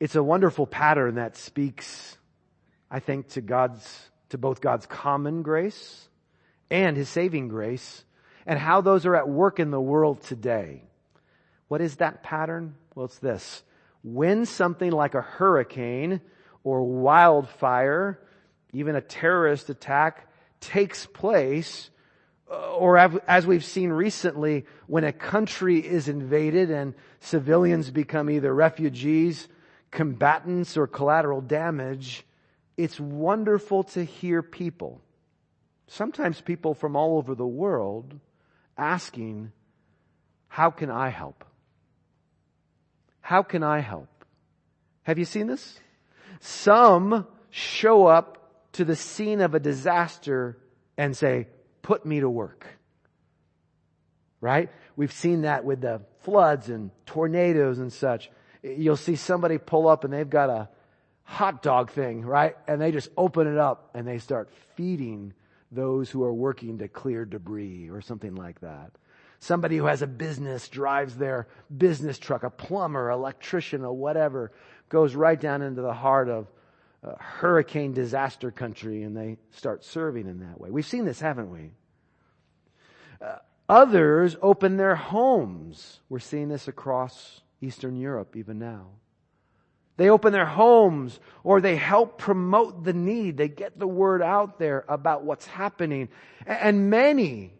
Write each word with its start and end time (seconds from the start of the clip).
It's 0.00 0.16
a 0.16 0.22
wonderful 0.22 0.66
pattern 0.66 1.14
that 1.16 1.36
speaks, 1.36 2.16
I 2.90 3.00
think, 3.00 3.28
to 3.30 3.40
God's, 3.40 4.10
to 4.30 4.38
both 4.38 4.60
God's 4.60 4.86
common 4.86 5.42
grace 5.42 6.08
and 6.70 6.96
His 6.96 7.08
saving 7.08 7.48
grace 7.48 8.04
and 8.46 8.58
how 8.58 8.80
those 8.80 9.06
are 9.06 9.14
at 9.14 9.28
work 9.28 9.60
in 9.60 9.70
the 9.70 9.80
world 9.80 10.22
today. 10.22 10.82
What 11.68 11.80
is 11.80 11.96
that 11.96 12.22
pattern? 12.22 12.74
Well, 12.94 13.06
it's 13.06 13.18
this. 13.18 13.62
When 14.02 14.46
something 14.46 14.90
like 14.90 15.14
a 15.14 15.22
hurricane 15.22 16.20
or 16.62 16.82
wildfire, 16.82 18.20
even 18.72 18.96
a 18.96 19.00
terrorist 19.00 19.70
attack 19.70 20.28
takes 20.60 21.06
place, 21.06 21.90
uh, 22.50 22.74
or 22.74 22.98
as 22.98 23.46
we've 23.46 23.64
seen 23.64 23.90
recently, 23.90 24.66
when 24.86 25.04
a 25.04 25.12
country 25.12 25.78
is 25.78 26.08
invaded 26.08 26.70
and 26.70 26.94
civilians 27.20 27.90
become 27.90 28.28
either 28.28 28.52
refugees, 28.52 29.48
combatants, 29.94 30.76
or 30.76 30.86
collateral 30.86 31.40
damage, 31.40 32.26
it's 32.76 32.98
wonderful 32.98 33.84
to 33.84 34.04
hear 34.04 34.42
people, 34.42 35.00
sometimes 35.86 36.40
people 36.40 36.74
from 36.74 36.96
all 36.96 37.16
over 37.16 37.34
the 37.34 37.46
world, 37.46 38.18
asking, 38.76 39.52
how 40.48 40.70
can 40.70 40.90
I 40.90 41.08
help? 41.08 41.44
How 43.20 43.42
can 43.42 43.62
I 43.62 43.78
help? 43.78 44.24
Have 45.04 45.18
you 45.18 45.24
seen 45.24 45.46
this? 45.46 45.78
Some 46.40 47.26
show 47.50 48.06
up 48.06 48.72
to 48.72 48.84
the 48.84 48.96
scene 48.96 49.40
of 49.40 49.54
a 49.54 49.60
disaster 49.60 50.58
and 50.98 51.16
say, 51.16 51.46
put 51.82 52.04
me 52.04 52.18
to 52.18 52.28
work. 52.28 52.66
Right? 54.40 54.70
We've 54.96 55.12
seen 55.12 55.42
that 55.42 55.64
with 55.64 55.82
the 55.82 56.02
floods 56.22 56.68
and 56.68 56.90
tornadoes 57.06 57.78
and 57.78 57.92
such. 57.92 58.30
You'll 58.64 58.96
see 58.96 59.16
somebody 59.16 59.58
pull 59.58 59.86
up 59.86 60.04
and 60.04 60.12
they've 60.12 60.28
got 60.28 60.48
a 60.48 60.68
hot 61.24 61.62
dog 61.62 61.90
thing, 61.90 62.22
right? 62.22 62.56
And 62.66 62.80
they 62.80 62.92
just 62.92 63.10
open 63.16 63.46
it 63.46 63.58
up 63.58 63.90
and 63.94 64.08
they 64.08 64.18
start 64.18 64.48
feeding 64.74 65.34
those 65.70 66.10
who 66.10 66.22
are 66.24 66.32
working 66.32 66.78
to 66.78 66.88
clear 66.88 67.26
debris 67.26 67.90
or 67.90 68.00
something 68.00 68.34
like 68.34 68.60
that. 68.60 68.92
Somebody 69.40 69.76
who 69.76 69.84
has 69.84 70.00
a 70.00 70.06
business 70.06 70.68
drives 70.68 71.16
their 71.16 71.46
business 71.76 72.18
truck, 72.18 72.44
a 72.44 72.50
plumber, 72.50 73.10
electrician, 73.10 73.84
or 73.84 73.92
whatever, 73.92 74.52
goes 74.88 75.14
right 75.14 75.38
down 75.38 75.60
into 75.60 75.82
the 75.82 75.92
heart 75.92 76.30
of 76.30 76.46
uh, 77.02 77.16
hurricane 77.18 77.92
disaster 77.92 78.50
country 78.50 79.02
and 79.02 79.14
they 79.14 79.36
start 79.50 79.84
serving 79.84 80.26
in 80.26 80.40
that 80.40 80.58
way. 80.58 80.70
We've 80.70 80.86
seen 80.86 81.04
this, 81.04 81.20
haven't 81.20 81.50
we? 81.50 81.72
Uh, 83.20 83.36
others 83.68 84.36
open 84.40 84.78
their 84.78 84.96
homes. 84.96 86.00
We're 86.08 86.20
seeing 86.20 86.48
this 86.48 86.68
across 86.68 87.42
Eastern 87.64 87.96
Europe 87.96 88.36
even 88.36 88.58
now. 88.58 88.86
They 89.96 90.10
open 90.10 90.32
their 90.32 90.46
homes 90.46 91.20
or 91.44 91.60
they 91.60 91.76
help 91.76 92.18
promote 92.18 92.84
the 92.84 92.92
need. 92.92 93.36
They 93.36 93.48
get 93.48 93.78
the 93.78 93.86
word 93.86 94.22
out 94.22 94.58
there 94.58 94.84
about 94.88 95.24
what's 95.24 95.46
happening. 95.46 96.08
And 96.46 96.90
many, 96.90 97.52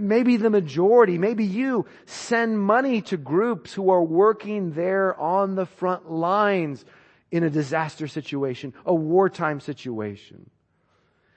maybe 0.00 0.36
the 0.36 0.50
majority, 0.50 1.16
maybe 1.16 1.44
you 1.44 1.86
send 2.04 2.60
money 2.60 3.00
to 3.02 3.16
groups 3.16 3.72
who 3.72 3.90
are 3.90 4.02
working 4.02 4.72
there 4.72 5.18
on 5.18 5.54
the 5.54 5.66
front 5.66 6.10
lines 6.10 6.84
in 7.30 7.42
a 7.42 7.50
disaster 7.50 8.06
situation, 8.06 8.74
a 8.84 8.94
wartime 8.94 9.60
situation. 9.60 10.50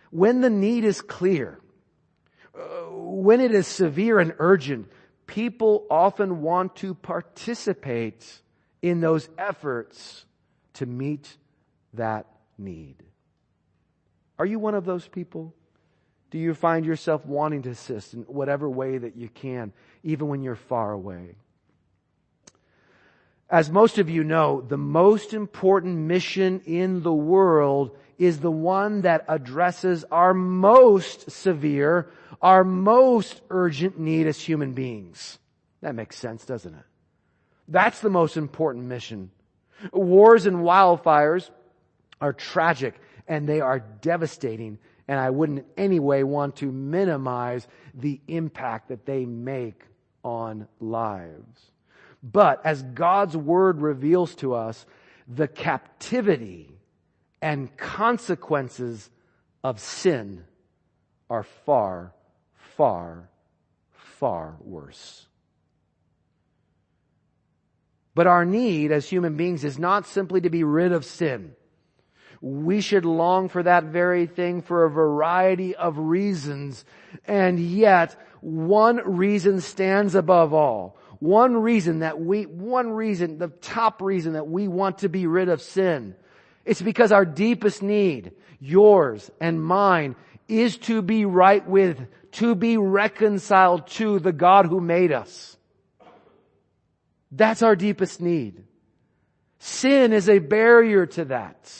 When 0.09 0.41
the 0.41 0.49
need 0.49 0.83
is 0.83 1.01
clear, 1.01 1.59
uh, 2.55 2.59
when 2.91 3.39
it 3.39 3.53
is 3.53 3.67
severe 3.67 4.19
and 4.19 4.33
urgent, 4.37 4.91
people 5.27 5.85
often 5.89 6.41
want 6.41 6.75
to 6.77 6.93
participate 6.93 8.41
in 8.81 9.01
those 9.01 9.29
efforts 9.37 10.25
to 10.73 10.85
meet 10.85 11.37
that 11.93 12.25
need. 12.57 12.95
Are 14.37 14.45
you 14.45 14.59
one 14.59 14.75
of 14.75 14.85
those 14.85 15.07
people? 15.07 15.53
Do 16.31 16.37
you 16.37 16.53
find 16.53 16.85
yourself 16.85 17.25
wanting 17.25 17.61
to 17.63 17.69
assist 17.69 18.13
in 18.13 18.23
whatever 18.23 18.69
way 18.69 18.97
that 18.97 19.15
you 19.15 19.29
can, 19.29 19.71
even 20.03 20.27
when 20.27 20.41
you're 20.41 20.55
far 20.55 20.91
away? 20.91 21.35
As 23.53 23.69
most 23.69 23.99
of 23.99 24.09
you 24.09 24.23
know, 24.23 24.61
the 24.61 24.77
most 24.77 25.31
important 25.31 25.95
mission 25.95 26.61
in 26.65 27.03
the 27.03 27.13
world 27.13 27.95
is 28.17 28.39
the 28.39 28.49
one 28.49 29.01
that 29.01 29.25
addresses 29.27 30.03
our 30.05 30.33
most 30.33 31.29
severe, 31.29 32.09
our 32.41 32.63
most 32.63 33.41
urgent 33.51 33.99
need 33.99 34.25
as 34.25 34.41
human 34.41 34.73
beings. 34.73 35.37
That 35.81 35.93
makes 35.93 36.15
sense, 36.15 36.45
doesn't 36.45 36.73
it? 36.73 36.85
That's 37.67 37.99
the 37.99 38.09
most 38.09 38.37
important 38.37 38.85
mission. 38.85 39.29
Wars 39.91 40.47
and 40.47 40.57
wildfires 40.57 41.51
are 42.19 42.33
tragic 42.33 42.95
and 43.27 43.47
they 43.47 43.61
are 43.61 43.81
devastating 44.01 44.79
and 45.07 45.19
I 45.19 45.29
wouldn't 45.29 45.59
in 45.59 45.65
any 45.77 45.99
way 45.99 46.23
want 46.23 46.55
to 46.55 46.71
minimize 46.71 47.67
the 47.93 48.19
impact 48.27 48.87
that 48.87 49.05
they 49.05 49.25
make 49.25 49.83
on 50.23 50.67
lives. 50.79 51.69
But 52.23 52.65
as 52.65 52.81
God's 52.81 53.35
word 53.35 53.81
reveals 53.81 54.33
to 54.35 54.53
us, 54.53 54.85
the 55.27 55.47
captivity 55.47 56.79
and 57.41 57.75
consequences 57.75 59.09
of 59.63 59.79
sin 59.79 60.45
are 61.29 61.43
far, 61.43 62.13
far, 62.77 63.29
far 63.91 64.55
worse. 64.61 65.27
But 68.15 68.27
our 68.27 68.45
need 68.45 68.91
as 68.91 69.09
human 69.09 69.35
beings 69.35 69.63
is 69.63 69.77
not 69.77 70.05
simply 70.05 70.41
to 70.41 70.49
be 70.49 70.63
rid 70.63 70.91
of 70.91 71.03
sin. 71.03 71.53
We 72.41 72.81
should 72.81 73.05
long 73.05 73.49
for 73.49 73.63
that 73.63 73.85
very 73.85 74.27
thing 74.27 74.61
for 74.61 74.85
a 74.85 74.89
variety 74.89 75.75
of 75.75 75.97
reasons. 75.97 76.85
And 77.25 77.59
yet, 77.59 78.15
one 78.41 78.97
reason 78.97 79.61
stands 79.61 80.13
above 80.13 80.53
all. 80.53 80.97
One 81.23 81.55
reason 81.55 81.99
that 81.99 82.19
we, 82.19 82.47
one 82.47 82.91
reason, 82.91 83.37
the 83.37 83.47
top 83.47 84.01
reason 84.01 84.33
that 84.33 84.45
we 84.45 84.67
want 84.67 84.97
to 84.97 85.07
be 85.07 85.25
rid 85.25 85.47
of 85.47 85.61
sin. 85.61 86.17
It's 86.65 86.81
because 86.81 87.13
our 87.13 87.23
deepest 87.23 87.81
need, 87.81 88.33
yours 88.59 89.31
and 89.39 89.63
mine, 89.63 90.17
is 90.49 90.77
to 90.79 91.01
be 91.01 91.23
right 91.23 91.65
with, 91.65 92.05
to 92.33 92.55
be 92.55 92.75
reconciled 92.75 93.87
to 93.91 94.19
the 94.19 94.33
God 94.33 94.65
who 94.65 94.81
made 94.81 95.13
us. 95.13 95.55
That's 97.31 97.63
our 97.63 97.77
deepest 97.77 98.19
need. 98.19 98.61
Sin 99.59 100.11
is 100.11 100.27
a 100.27 100.39
barrier 100.39 101.05
to 101.05 101.23
that. 101.23 101.73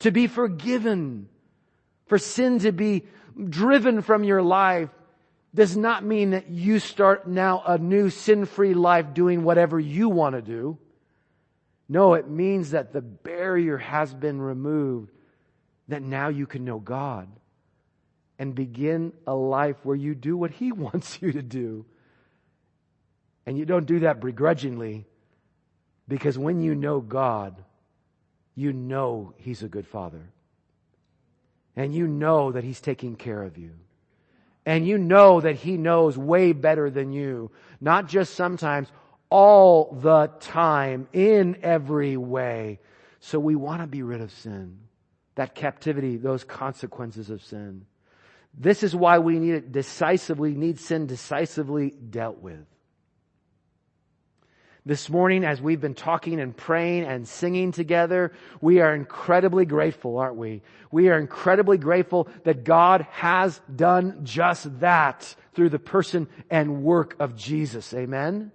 To 0.00 0.10
be 0.10 0.26
forgiven, 0.26 1.28
for 2.06 2.18
sin 2.18 2.58
to 2.58 2.72
be 2.72 3.06
driven 3.48 4.02
from 4.02 4.24
your 4.24 4.42
life 4.42 4.90
does 5.54 5.76
not 5.76 6.04
mean 6.04 6.30
that 6.30 6.48
you 6.48 6.78
start 6.78 7.28
now 7.28 7.62
a 7.66 7.76
new 7.76 8.08
sin-free 8.08 8.74
life 8.74 9.12
doing 9.12 9.44
whatever 9.44 9.78
you 9.78 10.08
want 10.08 10.34
to 10.34 10.42
do. 10.42 10.78
No, 11.88 12.14
it 12.14 12.28
means 12.28 12.70
that 12.70 12.92
the 12.92 13.02
barrier 13.02 13.76
has 13.76 14.14
been 14.14 14.40
removed, 14.40 15.10
that 15.88 16.02
now 16.02 16.28
you 16.28 16.46
can 16.46 16.64
know 16.64 16.78
God 16.78 17.28
and 18.38 18.54
begin 18.54 19.12
a 19.26 19.34
life 19.34 19.76
where 19.82 19.96
you 19.96 20.14
do 20.14 20.36
what 20.36 20.52
He 20.52 20.72
wants 20.72 21.20
you 21.20 21.32
to 21.32 21.42
do. 21.42 21.84
And 23.44 23.58
you 23.58 23.66
don't 23.66 23.86
do 23.86 24.00
that 24.00 24.20
begrudgingly 24.20 25.04
because 26.08 26.38
when 26.38 26.62
you 26.62 26.74
know 26.74 27.00
God, 27.00 27.62
you 28.54 28.72
know 28.72 29.34
He's 29.36 29.62
a 29.62 29.68
good 29.68 29.86
Father. 29.86 30.30
And 31.76 31.94
you 31.94 32.06
know 32.06 32.52
that 32.52 32.64
He's 32.64 32.80
taking 32.80 33.16
care 33.16 33.42
of 33.42 33.58
you. 33.58 33.72
And 34.64 34.86
you 34.86 34.98
know 34.98 35.40
that 35.40 35.56
He 35.56 35.76
knows 35.76 36.16
way 36.16 36.52
better 36.52 36.90
than 36.90 37.12
you. 37.12 37.50
Not 37.80 38.08
just 38.08 38.34
sometimes, 38.34 38.88
all 39.28 39.98
the 40.00 40.30
time, 40.40 41.08
in 41.12 41.58
every 41.62 42.16
way. 42.16 42.78
So 43.20 43.38
we 43.40 43.56
want 43.56 43.80
to 43.82 43.86
be 43.86 44.02
rid 44.02 44.20
of 44.20 44.30
sin. 44.30 44.78
That 45.34 45.54
captivity, 45.54 46.16
those 46.16 46.44
consequences 46.44 47.30
of 47.30 47.42
sin. 47.42 47.86
This 48.56 48.82
is 48.82 48.94
why 48.94 49.18
we 49.18 49.38
need 49.38 49.54
it 49.54 49.72
decisively, 49.72 50.54
need 50.54 50.78
sin 50.78 51.06
decisively 51.06 51.90
dealt 51.90 52.38
with. 52.38 52.66
This 54.84 55.08
morning, 55.08 55.44
as 55.44 55.62
we've 55.62 55.80
been 55.80 55.94
talking 55.94 56.40
and 56.40 56.56
praying 56.56 57.04
and 57.04 57.28
singing 57.28 57.70
together, 57.70 58.32
we 58.60 58.80
are 58.80 58.92
incredibly 58.92 59.64
grateful, 59.64 60.18
aren't 60.18 60.34
we? 60.34 60.62
We 60.90 61.08
are 61.08 61.20
incredibly 61.20 61.78
grateful 61.78 62.28
that 62.42 62.64
God 62.64 63.06
has 63.12 63.60
done 63.74 64.24
just 64.24 64.80
that 64.80 65.36
through 65.54 65.68
the 65.68 65.78
person 65.78 66.26
and 66.50 66.82
work 66.82 67.14
of 67.20 67.36
Jesus. 67.36 67.94
Amen? 67.94 68.50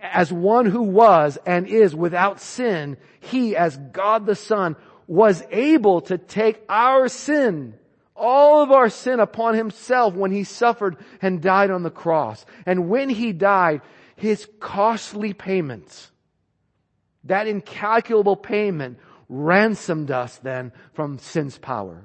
As 0.00 0.32
one 0.32 0.66
who 0.66 0.82
was 0.82 1.38
and 1.44 1.66
is 1.66 1.92
without 1.92 2.40
sin, 2.40 2.98
He, 3.18 3.56
as 3.56 3.76
God 3.76 4.26
the 4.26 4.36
Son, 4.36 4.76
was 5.08 5.42
able 5.50 6.02
to 6.02 6.18
take 6.18 6.62
our 6.68 7.08
sin 7.08 7.74
all 8.14 8.62
of 8.62 8.72
our 8.72 8.88
sin 8.88 9.20
upon 9.20 9.54
himself 9.54 10.14
when 10.14 10.32
he 10.32 10.42
suffered 10.42 10.96
and 11.20 11.42
died 11.42 11.70
on 11.70 11.82
the 11.82 11.90
cross. 11.90 12.46
And 12.64 12.88
when 12.88 13.10
he 13.10 13.32
died, 13.32 13.82
his 14.16 14.48
costly 14.60 15.32
payment, 15.32 16.10
that 17.24 17.46
incalculable 17.46 18.36
payment 18.36 18.98
ransomed 19.28 20.10
us 20.10 20.38
then 20.38 20.72
from 20.94 21.18
sin's 21.18 21.58
power. 21.58 22.04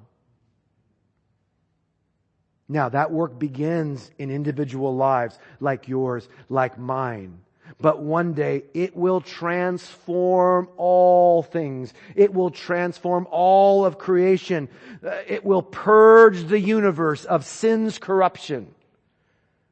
Now 2.67 2.89
that 2.89 3.11
work 3.11 3.37
begins 3.37 4.11
in 4.17 4.29
individual 4.31 4.95
lives 4.95 5.37
like 5.59 5.87
yours, 5.87 6.29
like 6.49 6.77
mine. 6.77 7.41
But 7.79 8.01
one 8.01 8.33
day 8.33 8.63
it 8.73 8.95
will 8.95 9.21
transform 9.21 10.69
all 10.77 11.43
things. 11.43 11.93
It 12.15 12.33
will 12.33 12.49
transform 12.49 13.27
all 13.29 13.85
of 13.85 13.97
creation. 13.97 14.69
Uh, 15.05 15.15
it 15.27 15.43
will 15.45 15.61
purge 15.61 16.47
the 16.47 16.59
universe 16.59 17.25
of 17.25 17.45
sin's 17.45 17.97
corruption. 17.97 18.73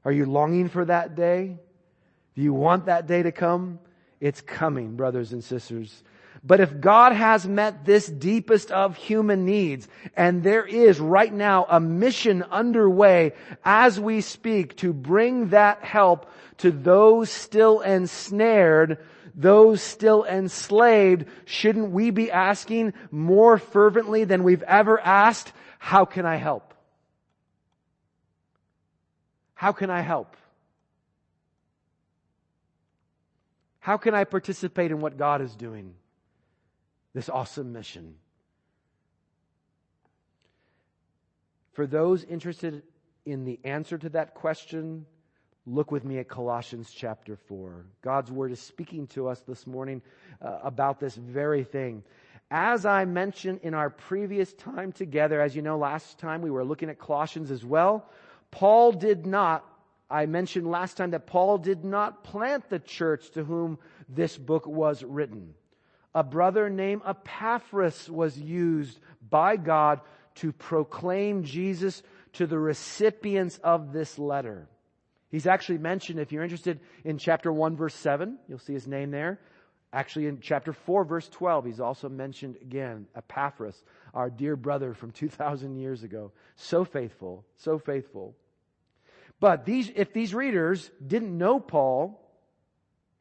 Are 0.06 0.12
you 0.12 0.26
longing 0.26 0.70
for 0.70 0.86
that 0.86 1.16
day? 1.16 1.58
Do 2.36 2.42
you 2.42 2.54
want 2.54 2.86
that 2.86 3.08
day 3.08 3.24
to 3.24 3.32
come? 3.32 3.80
It's 4.20 4.42
coming, 4.42 4.96
brothers 4.96 5.34
and 5.34 5.44
sisters. 5.44 6.04
But 6.44 6.62
if 6.62 6.80
God 6.80 7.14
has 7.14 7.46
met 7.46 7.86
this 7.86 8.08
deepest 8.08 8.72
of 8.72 8.96
human 8.96 9.46
needs, 9.46 9.88
and 10.16 10.42
there 10.42 10.66
is 10.66 11.00
right 11.00 11.34
now 11.34 11.66
a 11.70 11.80
mission 11.80 12.44
underway 12.44 13.34
as 13.66 14.00
we 14.00 14.22
speak 14.22 14.78
to 14.78 14.94
bring 14.94 15.50
that 15.50 15.84
help 15.84 16.32
to 16.60 16.72
those 16.72 17.30
still 17.30 17.82
ensnared, 17.82 19.00
those 19.36 19.82
still 19.82 20.24
enslaved, 20.24 21.26
shouldn't 21.46 21.92
we 21.92 22.10
be 22.10 22.32
asking 22.32 22.94
more 23.12 23.58
fervently 23.58 24.24
than 24.24 24.44
we've 24.44 24.64
ever 24.64 25.00
asked, 25.00 25.52
how 25.78 26.06
can 26.06 26.26
I 26.26 26.36
help? 26.36 26.74
How 29.56 29.74
can 29.74 29.90
I 29.90 30.02
help? 30.02 30.38
How 33.80 33.98
can 33.98 34.14
I 34.14 34.24
participate 34.24 34.92
in 34.92 35.00
what 35.02 35.18
God 35.18 35.42
is 35.42 35.56
doing? 35.56 35.96
this 37.14 37.30
awesome 37.30 37.74
mission. 37.74 38.16
For 41.74 41.88
those 41.88 42.24
interested 42.24 42.84
in 43.26 43.46
the 43.46 43.60
answer 43.64 43.98
to 43.98 44.10
that 44.10 44.34
question, 44.34 45.06
look 45.66 45.92
with 45.92 46.04
me 46.04 46.18
at 46.20 46.28
Colossians 46.28 46.92
chapter 46.92 47.36
4. 47.36 47.86
God's 48.02 48.32
word 48.32 48.52
is 48.52 48.60
speaking 48.60 49.08
to 49.08 49.28
us 49.28 49.42
this 49.42 49.66
morning 49.66 50.02
uh, 50.42 50.60
about 50.64 51.00
this 51.00 51.16
very 51.16 51.64
thing. 51.64 52.04
As 52.52 52.86
I 52.86 53.06
mentioned 53.06 53.60
in 53.64 53.74
our 53.74 53.90
previous 53.90 54.54
time 54.54 54.92
together, 54.92 55.40
as 55.42 55.56
you 55.56 55.62
know, 55.62 55.78
last 55.78 56.18
time 56.18 56.42
we 56.42 56.50
were 56.50 56.64
looking 56.64 56.90
at 56.90 56.98
Colossians 56.98 57.52
as 57.52 57.64
well, 57.64 58.10
Paul 58.50 58.92
did 58.92 59.28
not, 59.28 59.64
I 60.10 60.26
mentioned 60.26 60.70
last 60.70 60.98
time 60.98 61.12
that 61.12 61.28
Paul 61.28 61.58
did 61.58 61.84
not 61.86 62.24
plant 62.24 62.70
the 62.70 62.80
church 62.80 63.32
to 63.32 63.44
whom 63.44 63.78
this 64.08 64.38
book 64.38 64.66
was 64.66 65.04
written 65.04 65.54
a 66.14 66.24
brother 66.24 66.70
named 66.70 67.02
Epaphras 67.06 68.10
was 68.10 68.38
used 68.38 69.00
by 69.30 69.58
God 69.58 70.02
to 70.36 70.52
proclaim 70.52 71.44
Jesus 71.44 72.02
to 72.34 72.48
the 72.48 72.60
recipients 72.60 73.60
of 73.64 73.94
this 73.94 74.18
letter. 74.18 74.68
He's 75.30 75.46
actually 75.46 75.78
mentioned, 75.78 76.20
if 76.20 76.32
you're 76.32 76.44
interested 76.44 76.80
in 77.04 77.20
chapter 77.20 77.54
1 77.54 77.76
verse 77.76 77.94
7, 77.94 78.38
you'll 78.48 78.58
see 78.58 78.74
his 78.74 78.88
name 78.88 79.12
there. 79.12 79.40
Actually 79.94 80.28
in 80.28 80.40
chapter 80.40 80.74
4 80.74 81.04
verse 81.04 81.30
12, 81.30 81.66
he's 81.66 81.80
also 81.80 82.10
mentioned 82.10 82.58
again, 82.62 83.08
Epaphras, 83.16 83.84
our 84.14 84.30
dear 84.30 84.56
brother 84.56 84.94
from 84.94 85.12
2,000 85.12 85.76
years 85.76 86.04
ago. 86.04 86.32
So 86.56 86.84
faithful, 86.84 87.46
so 87.58 87.78
faithful. 87.78 88.36
But 89.40 89.66
these, 89.66 89.92
if 89.96 90.14
these 90.14 90.34
readers 90.34 90.90
didn't 91.06 91.38
know 91.38 91.60
Paul, 91.60 92.20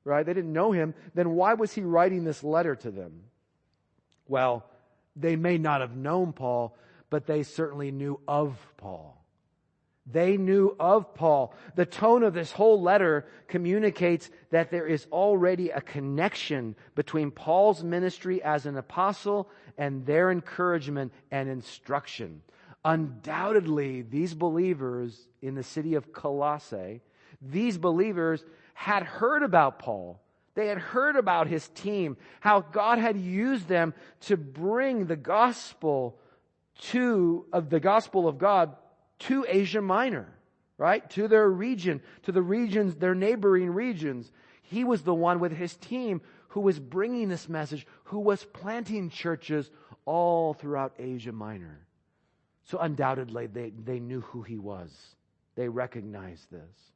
right? 0.04 0.24
They 0.24 0.34
didn't 0.34 0.52
know 0.52 0.72
him. 0.72 0.94
Then 1.14 1.30
why 1.30 1.54
was 1.54 1.72
he 1.72 1.82
writing 1.82 2.24
this 2.24 2.42
letter 2.42 2.74
to 2.76 2.90
them? 2.90 3.24
Well, 4.26 4.64
they 5.14 5.36
may 5.36 5.58
not 5.58 5.80
have 5.80 5.96
known 5.96 6.32
Paul, 6.32 6.76
but 7.10 7.26
they 7.26 7.42
certainly 7.42 7.90
knew 7.90 8.20
of 8.26 8.56
Paul. 8.76 9.14
They 10.10 10.38
knew 10.38 10.74
of 10.80 11.14
Paul. 11.14 11.54
The 11.74 11.84
tone 11.84 12.22
of 12.22 12.32
this 12.32 12.50
whole 12.50 12.80
letter 12.80 13.26
communicates 13.46 14.30
that 14.50 14.70
there 14.70 14.86
is 14.86 15.06
already 15.12 15.68
a 15.68 15.82
connection 15.82 16.76
between 16.94 17.30
Paul's 17.30 17.84
ministry 17.84 18.42
as 18.42 18.64
an 18.64 18.78
apostle 18.78 19.50
and 19.76 20.06
their 20.06 20.30
encouragement 20.30 21.12
and 21.30 21.48
instruction. 21.50 22.40
Undoubtedly, 22.84 24.02
these 24.02 24.34
believers 24.34 25.28
in 25.42 25.54
the 25.54 25.62
city 25.62 25.94
of 25.94 26.12
Colossae, 26.12 27.00
these 27.42 27.78
believers 27.78 28.44
had 28.74 29.02
heard 29.02 29.42
about 29.42 29.78
Paul. 29.78 30.20
They 30.54 30.68
had 30.68 30.78
heard 30.78 31.16
about 31.16 31.46
his 31.46 31.68
team, 31.68 32.16
how 32.40 32.60
God 32.60 32.98
had 32.98 33.16
used 33.16 33.68
them 33.68 33.94
to 34.22 34.36
bring 34.36 35.06
the 35.06 35.16
gospel 35.16 36.18
to, 36.90 37.46
of 37.52 37.70
the 37.70 37.80
gospel 37.80 38.28
of 38.28 38.38
God 38.38 38.76
to 39.20 39.44
Asia 39.48 39.80
Minor, 39.80 40.32
right? 40.76 41.08
To 41.10 41.28
their 41.28 41.48
region, 41.48 42.00
to 42.22 42.32
the 42.32 42.42
regions, 42.42 42.96
their 42.96 43.14
neighboring 43.14 43.70
regions. 43.70 44.30
He 44.62 44.84
was 44.84 45.02
the 45.02 45.14
one 45.14 45.40
with 45.40 45.52
his 45.52 45.76
team 45.76 46.20
who 46.48 46.60
was 46.60 46.78
bringing 46.78 47.28
this 47.28 47.48
message, 47.48 47.86
who 48.04 48.20
was 48.20 48.44
planting 48.44 49.10
churches 49.10 49.70
all 50.04 50.54
throughout 50.54 50.94
Asia 50.98 51.32
Minor. 51.32 51.87
So 52.70 52.78
undoubtedly 52.78 53.46
they, 53.46 53.70
they 53.70 53.98
knew 53.98 54.20
who 54.20 54.42
he 54.42 54.58
was. 54.58 54.90
They 55.56 55.68
recognized 55.68 56.50
this. 56.50 56.92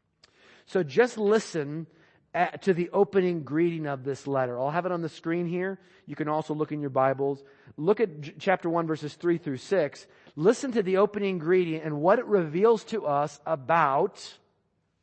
So 0.66 0.82
just 0.82 1.18
listen 1.18 1.86
at, 2.34 2.62
to 2.62 2.74
the 2.74 2.90
opening 2.90 3.42
greeting 3.42 3.86
of 3.86 4.04
this 4.04 4.26
letter. 4.26 4.58
I'll 4.58 4.70
have 4.70 4.86
it 4.86 4.92
on 4.92 5.02
the 5.02 5.08
screen 5.08 5.46
here. 5.46 5.78
You 6.06 6.16
can 6.16 6.28
also 6.28 6.54
look 6.54 6.72
in 6.72 6.80
your 6.80 6.90
Bibles. 6.90 7.42
Look 7.76 8.00
at 8.00 8.20
j- 8.20 8.34
chapter 8.38 8.68
1 8.68 8.86
verses 8.86 9.14
3 9.14 9.38
through 9.38 9.58
6. 9.58 10.06
Listen 10.36 10.72
to 10.72 10.82
the 10.82 10.98
opening 10.98 11.38
greeting 11.38 11.80
and 11.80 12.00
what 12.00 12.18
it 12.18 12.26
reveals 12.26 12.84
to 12.84 13.06
us 13.06 13.40
about 13.46 14.38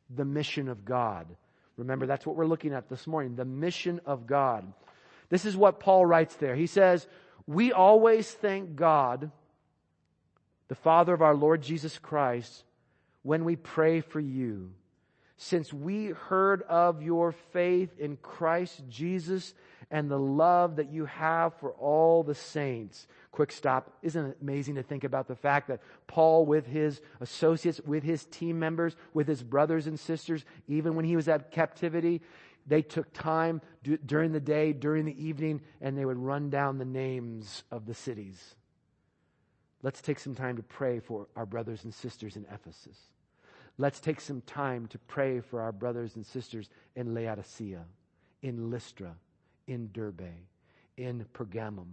the 0.10 0.26
mission 0.26 0.70
of 0.70 0.86
God. 0.86 1.28
Remember, 1.78 2.06
that's 2.06 2.26
what 2.26 2.36
we're 2.36 2.46
looking 2.46 2.74
at 2.74 2.90
this 2.90 3.08
morning. 3.08 3.36
The 3.36 3.46
mission 3.46 4.02
of 4.06 4.28
God. 4.28 4.72
This 5.30 5.46
is 5.46 5.56
what 5.56 5.80
Paul 5.80 6.06
writes 6.06 6.36
there. 6.36 6.56
He 6.56 6.68
says, 6.68 7.08
we 7.48 7.72
always 7.72 8.30
thank 8.30 8.76
God, 8.76 9.32
the 10.70 10.76
Father 10.76 11.14
of 11.14 11.22
our 11.22 11.36
Lord 11.36 11.62
Jesus 11.62 12.00
Christ, 12.00 12.64
when 13.24 13.44
we 13.44 13.58
pray 13.58 14.00
for 14.00 14.20
you 14.20 14.72
since 15.42 15.72
we 15.72 16.08
heard 16.08 16.62
of 16.64 17.02
your 17.02 17.32
faith 17.32 17.98
in 17.98 18.18
Christ 18.18 18.84
Jesus 18.90 19.54
and 19.90 20.12
the 20.12 20.20
love 20.20 20.76
that 20.76 20.92
you 20.92 21.06
have 21.06 21.54
for 21.56 21.72
all 21.72 22.24
the 22.24 22.36
saints. 22.36 23.08
Quick 23.32 23.54
stop. 23.54 23.90
Isn't 24.02 24.26
it 24.26 24.38
amazing 24.42 24.76
to 24.76 24.84
think 24.84 25.06
about 25.06 25.30
the 25.30 25.38
fact 25.38 25.70
that 25.70 25.80
Paul 26.08 26.46
with 26.46 26.68
his 26.68 27.00
associates, 27.22 27.80
with 27.86 28.04
his 28.04 28.26
team 28.26 28.60
members, 28.60 28.98
with 29.14 29.30
his 29.30 29.42
brothers 29.42 29.88
and 29.88 29.98
sisters, 29.98 30.44
even 30.68 30.96
when 30.96 31.06
he 31.06 31.16
was 31.16 31.30
at 31.30 31.52
captivity, 31.52 32.22
they 32.68 32.82
took 32.82 33.12
time 33.14 33.62
during 34.06 34.34
the 34.34 34.42
day, 34.42 34.74
during 34.74 35.06
the 35.06 35.26
evening, 35.26 35.62
and 35.80 35.98
they 35.98 36.06
would 36.06 36.20
run 36.20 36.50
down 36.50 36.78
the 36.78 36.86
names 36.86 37.64
of 37.72 37.86
the 37.86 37.96
cities. 37.96 38.56
Let's 39.82 40.02
take 40.02 40.20
some 40.20 40.36
time 40.36 40.58
to 40.58 40.64
pray 40.64 41.00
for 41.00 41.28
our 41.36 41.46
brothers 41.46 41.84
and 41.84 41.94
sisters 41.94 42.36
in 42.36 42.46
Ephesus. 42.54 42.98
Let's 43.78 44.02
take 44.02 44.20
some 44.20 44.42
time 44.42 44.88
to 44.88 44.98
pray 44.98 45.40
for 45.40 45.62
our 45.62 45.72
brothers 45.72 46.18
and 46.18 46.26
sisters 46.26 46.70
in 46.96 47.14
Laodicea, 47.14 47.86
in 48.42 48.70
Lystra, 48.70 49.16
in 49.68 49.90
Derbe, 49.94 50.34
in 50.98 51.26
Pergamum, 51.34 51.88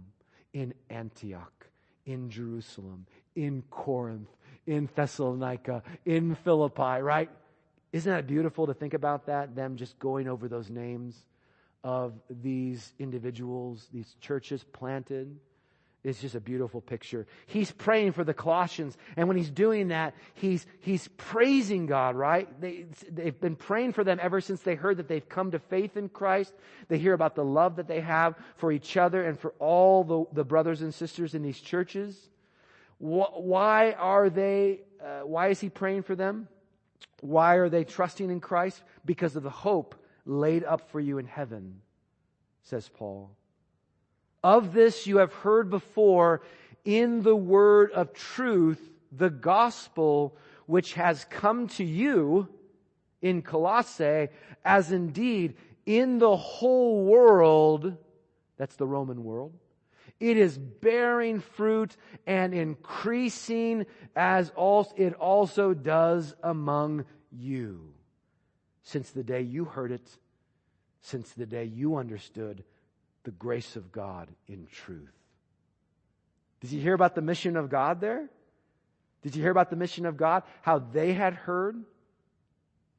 in 0.51 0.73
Antioch, 0.89 1.67
in 2.05 2.29
Jerusalem, 2.29 3.05
in 3.35 3.63
Corinth, 3.69 4.29
in 4.65 4.89
Thessalonica, 4.95 5.81
in 6.05 6.35
Philippi, 6.35 7.01
right? 7.01 7.29
Isn't 7.93 8.11
that 8.11 8.27
beautiful 8.27 8.67
to 8.67 8.73
think 8.73 8.93
about 8.93 9.27
that? 9.27 9.55
Them 9.55 9.77
just 9.77 9.97
going 9.97 10.27
over 10.27 10.49
those 10.49 10.69
names 10.69 11.23
of 11.85 12.13
these 12.29 12.91
individuals, 12.99 13.87
these 13.93 14.15
churches 14.19 14.65
planted. 14.73 15.39
It's 16.07 16.21
just 16.21 16.35
a 16.35 16.39
beautiful 16.39 16.79
picture. 16.79 17.27
He's 17.47 17.71
praying 17.71 18.13
for 18.13 18.23
the 18.23 18.33
Colossians. 18.33 18.97
And 19.17 19.27
when 19.27 19.35
he's 19.35 19.49
doing 19.49 19.89
that, 19.89 20.15
he's, 20.35 20.65
he's 20.79 21.07
praising 21.17 21.85
God, 21.85 22.15
right? 22.15 22.49
They, 22.61 22.85
they've 23.11 23.39
been 23.39 23.57
praying 23.57 23.91
for 23.91 24.03
them 24.03 24.17
ever 24.21 24.39
since 24.39 24.61
they 24.61 24.75
heard 24.75 24.97
that 24.97 25.09
they've 25.09 25.27
come 25.27 25.51
to 25.51 25.59
faith 25.59 25.97
in 25.97 26.07
Christ. 26.07 26.53
They 26.87 26.97
hear 26.97 27.13
about 27.13 27.35
the 27.35 27.43
love 27.43 27.75
that 27.75 27.87
they 27.87 27.99
have 27.99 28.35
for 28.55 28.71
each 28.71 28.95
other 28.95 29.23
and 29.23 29.37
for 29.37 29.53
all 29.59 30.03
the, 30.03 30.25
the 30.33 30.45
brothers 30.45 30.81
and 30.81 30.93
sisters 30.93 31.35
in 31.35 31.43
these 31.43 31.59
churches. 31.59 32.17
Why 32.99 33.91
are 33.91 34.29
they, 34.29 34.81
uh, 35.03 35.19
why 35.21 35.49
is 35.49 35.59
he 35.59 35.69
praying 35.69 36.03
for 36.03 36.15
them? 36.15 36.47
Why 37.21 37.55
are 37.55 37.69
they 37.69 37.83
trusting 37.83 38.29
in 38.29 38.39
Christ? 38.39 38.81
Because 39.05 39.35
of 39.35 39.43
the 39.43 39.49
hope 39.49 39.95
laid 40.25 40.63
up 40.63 40.89
for 40.89 40.99
you 40.99 41.17
in 41.17 41.25
heaven, 41.25 41.81
says 42.63 42.89
Paul. 42.89 43.31
Of 44.43 44.73
this 44.73 45.07
you 45.07 45.17
have 45.17 45.33
heard 45.33 45.69
before 45.69 46.41
in 46.85 47.23
the 47.23 47.35
word 47.35 47.91
of 47.91 48.13
truth 48.13 48.91
the 49.11 49.29
gospel 49.29 50.35
which 50.65 50.93
has 50.93 51.25
come 51.25 51.67
to 51.67 51.83
you 51.83 52.47
in 53.21 53.41
Colossae 53.41 54.27
as 54.63 54.91
indeed 54.91 55.55
in 55.85 56.19
the 56.19 56.35
whole 56.35 57.05
world, 57.05 57.95
that's 58.57 58.75
the 58.75 58.85
Roman 58.85 59.23
world, 59.23 59.53
it 60.19 60.37
is 60.37 60.57
bearing 60.57 61.39
fruit 61.39 61.95
and 62.25 62.53
increasing 62.53 63.85
as 64.15 64.51
it 64.97 65.13
also 65.13 65.73
does 65.73 66.35
among 66.43 67.05
you. 67.31 67.93
Since 68.83 69.11
the 69.11 69.23
day 69.23 69.41
you 69.41 69.65
heard 69.65 69.91
it, 69.91 70.09
since 71.01 71.31
the 71.31 71.45
day 71.45 71.65
you 71.65 71.95
understood 71.97 72.63
the 73.27 73.31
grace 73.31 73.75
of 73.75 73.91
God 73.91 74.29
in 74.47 74.67
truth. 74.71 75.11
Did 76.61 76.71
you 76.71 76.79
hear 76.79 76.93
about 76.93 77.13
the 77.13 77.21
mission 77.21 77.57
of 77.57 77.69
God 77.69 77.99
there? 77.99 78.29
Did 79.21 79.35
you 79.35 79.41
hear 79.41 79.51
about 79.51 79.69
the 79.69 79.75
mission 79.75 80.05
of 80.05 80.15
God? 80.15 80.43
How 80.61 80.79
they 80.79 81.11
had 81.11 81.33
heard? 81.33 81.75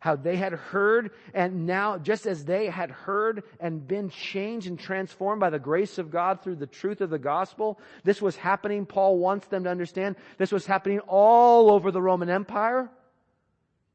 How 0.00 0.16
they 0.16 0.36
had 0.36 0.52
heard 0.52 1.12
and 1.32 1.66
now, 1.66 1.96
just 1.96 2.26
as 2.26 2.44
they 2.44 2.66
had 2.66 2.90
heard 2.90 3.42
and 3.58 3.88
been 3.88 4.10
changed 4.10 4.66
and 4.66 4.78
transformed 4.78 5.40
by 5.40 5.48
the 5.48 5.58
grace 5.58 5.96
of 5.96 6.10
God 6.10 6.42
through 6.42 6.56
the 6.56 6.66
truth 6.66 7.00
of 7.00 7.08
the 7.08 7.18
gospel, 7.18 7.80
this 8.04 8.20
was 8.20 8.36
happening, 8.36 8.84
Paul 8.84 9.16
wants 9.16 9.46
them 9.46 9.64
to 9.64 9.70
understand, 9.70 10.16
this 10.36 10.52
was 10.52 10.66
happening 10.66 11.00
all 11.06 11.70
over 11.70 11.90
the 11.90 12.02
Roman 12.02 12.28
Empire. 12.28 12.90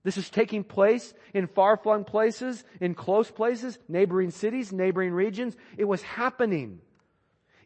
This 0.04 0.18
is 0.18 0.30
taking 0.30 0.64
place 0.64 1.14
in 1.34 1.48
far-flung 1.48 2.04
places, 2.04 2.64
in 2.82 2.94
close 2.94 3.32
places, 3.32 3.80
neighboring 3.88 4.32
cities, 4.32 4.74
neighboring 4.74 5.14
regions. 5.14 5.56
It 5.78 5.86
was 5.86 6.02
happening. 6.02 6.80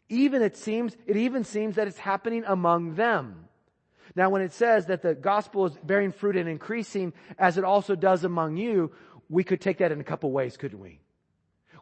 Even 0.08 0.42
it 0.42 0.56
seems, 0.56 0.96
it 1.06 1.16
even 1.16 1.44
seems 1.44 1.76
that 1.76 1.88
it's 1.88 1.98
happening 1.98 2.44
among 2.46 2.94
them. 2.94 3.44
Now 4.14 4.30
when 4.30 4.42
it 4.42 4.52
says 4.52 4.86
that 4.86 5.02
the 5.02 5.14
gospel 5.14 5.66
is 5.66 5.72
bearing 5.82 6.12
fruit 6.12 6.36
and 6.36 6.48
increasing 6.48 7.12
as 7.38 7.58
it 7.58 7.64
also 7.64 7.94
does 7.94 8.24
among 8.24 8.56
you, 8.56 8.92
we 9.28 9.44
could 9.44 9.60
take 9.60 9.78
that 9.78 9.92
in 9.92 10.00
a 10.00 10.04
couple 10.04 10.30
ways, 10.30 10.56
couldn't 10.56 10.80
we? 10.80 11.00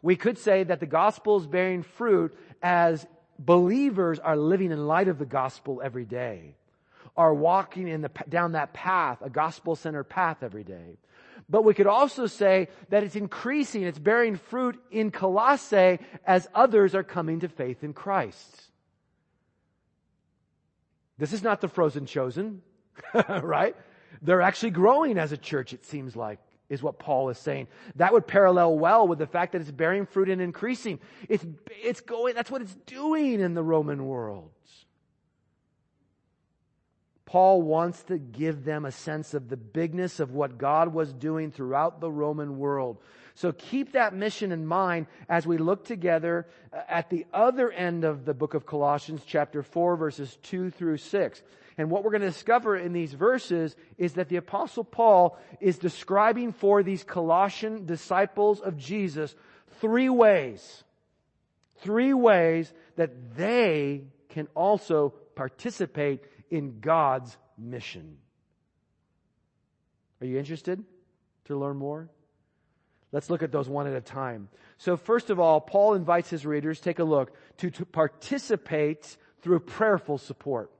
We 0.01 0.15
could 0.15 0.37
say 0.37 0.63
that 0.63 0.79
the 0.79 0.85
gospel 0.85 1.37
is 1.37 1.47
bearing 1.47 1.83
fruit 1.83 2.35
as 2.61 3.05
believers 3.39 4.19
are 4.19 4.35
living 4.35 4.71
in 4.71 4.87
light 4.87 5.07
of 5.07 5.19
the 5.19 5.25
gospel 5.25 5.81
every 5.83 6.05
day, 6.05 6.55
are 7.17 7.33
walking 7.33 7.87
in 7.87 8.01
the, 8.01 8.11
down 8.29 8.51
that 8.51 8.73
path, 8.73 9.17
a 9.21 9.29
gospel-centered 9.29 10.05
path 10.05 10.37
every 10.43 10.63
day. 10.63 10.97
But 11.49 11.63
we 11.63 11.73
could 11.73 11.87
also 11.87 12.27
say 12.27 12.67
that 12.89 13.03
it's 13.03 13.15
increasing, 13.15 13.83
it's 13.83 13.99
bearing 13.99 14.35
fruit 14.35 14.79
in 14.91 15.11
Colossae 15.11 15.99
as 16.25 16.47
others 16.53 16.93
are 16.93 17.03
coming 17.03 17.39
to 17.39 17.47
faith 17.47 17.83
in 17.83 17.93
Christ. 17.93 18.63
This 21.17 21.33
is 21.33 21.41
not 21.41 21.61
the 21.61 21.67
frozen 21.67 22.05
chosen, 22.05 22.61
right? 23.41 23.75
They're 24.21 24.41
actually 24.41 24.71
growing 24.71 25.17
as 25.17 25.31
a 25.31 25.37
church, 25.37 25.73
it 25.73 25.85
seems 25.85 26.15
like, 26.15 26.39
is 26.69 26.83
what 26.83 26.99
Paul 26.99 27.29
is 27.29 27.37
saying. 27.37 27.67
That 27.95 28.13
would 28.13 28.27
parallel 28.27 28.77
well 28.77 29.07
with 29.07 29.19
the 29.19 29.25
fact 29.25 29.53
that 29.53 29.61
it's 29.61 29.71
bearing 29.71 30.05
fruit 30.05 30.29
and 30.29 30.41
increasing. 30.41 30.99
It's, 31.29 31.45
it's 31.69 32.01
going, 32.01 32.35
that's 32.35 32.51
what 32.51 32.61
it's 32.61 32.75
doing 32.85 33.39
in 33.39 33.53
the 33.53 33.63
Roman 33.63 34.05
world. 34.05 34.51
Paul 37.27 37.61
wants 37.61 38.03
to 38.03 38.17
give 38.17 38.63
them 38.63 38.85
a 38.85 38.91
sense 38.91 39.33
of 39.33 39.49
the 39.49 39.57
bigness 39.57 40.21
of 40.21 40.31
what 40.31 40.57
God 40.57 40.93
was 40.93 41.11
doing 41.11 41.51
throughout 41.51 41.99
the 41.99 42.09
Roman 42.09 42.57
world. 42.57 42.99
So 43.35 43.51
keep 43.51 43.91
that 43.91 44.15
mission 44.15 44.53
in 44.53 44.65
mind 44.65 45.07
as 45.27 45.45
we 45.45 45.57
look 45.57 45.83
together 45.83 46.47
uh, 46.71 46.77
at 46.87 47.09
the 47.09 47.25
other 47.33 47.69
end 47.69 48.05
of 48.05 48.23
the 48.23 48.33
book 48.33 48.53
of 48.53 48.65
Colossians, 48.65 49.23
chapter 49.27 49.61
4, 49.61 49.97
verses 49.97 50.37
2 50.43 50.71
through 50.71 50.97
6. 50.97 51.43
And 51.77 51.91
what 51.91 52.05
we're 52.05 52.11
going 52.11 52.21
to 52.21 52.29
discover 52.29 52.77
in 52.77 52.93
these 52.93 53.13
verses 53.13 53.75
is 53.97 54.13
that 54.13 54.29
the 54.29 54.37
apostle 54.37 54.85
Paul 54.85 55.37
is 55.59 55.77
describing 55.77 56.53
for 56.53 56.81
these 56.81 57.03
Colossian 57.03 57.85
disciples 57.85 58.61
of 58.61 58.77
Jesus 58.77 59.35
three 59.81 60.09
ways, 60.09 60.85
three 61.81 62.13
ways 62.13 62.73
that 62.95 63.35
they 63.35 64.05
can 64.29 64.47
also 64.55 65.13
participate 65.35 66.23
in 66.49 66.79
God's 66.79 67.35
mission. 67.57 68.17
Are 70.21 70.25
you 70.27 70.37
interested 70.37 70.83
to 71.45 71.57
learn 71.57 71.77
more? 71.77 72.09
Let's 73.11 73.29
look 73.29 73.43
at 73.43 73.51
those 73.51 73.69
one 73.69 73.87
at 73.87 73.93
a 73.93 74.01
time. 74.01 74.49
So 74.77 74.97
first 74.97 75.29
of 75.29 75.39
all, 75.39 75.61
Paul 75.61 75.93
invites 75.93 76.29
his 76.29 76.45
readers, 76.45 76.79
take 76.79 76.99
a 76.99 77.03
look, 77.03 77.31
to, 77.57 77.69
to 77.71 77.85
participate 77.85 79.17
through 79.41 79.61
prayerful 79.61 80.17
support. 80.17 80.71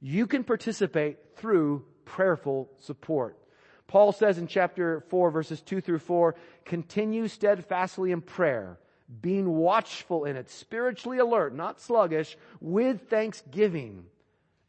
You 0.00 0.26
can 0.26 0.44
participate 0.44 1.18
through 1.36 1.84
prayerful 2.04 2.70
support. 2.78 3.38
Paul 3.86 4.12
says 4.12 4.38
in 4.38 4.46
chapter 4.46 5.04
4 5.10 5.30
verses 5.30 5.60
2 5.60 5.80
through 5.80 5.98
4, 5.98 6.34
continue 6.64 7.28
steadfastly 7.28 8.10
in 8.10 8.22
prayer, 8.22 8.78
being 9.20 9.48
watchful 9.48 10.24
in 10.24 10.36
it, 10.36 10.48
spiritually 10.48 11.18
alert, 11.18 11.54
not 11.54 11.80
sluggish, 11.80 12.38
with 12.60 13.10
thanksgiving. 13.10 14.06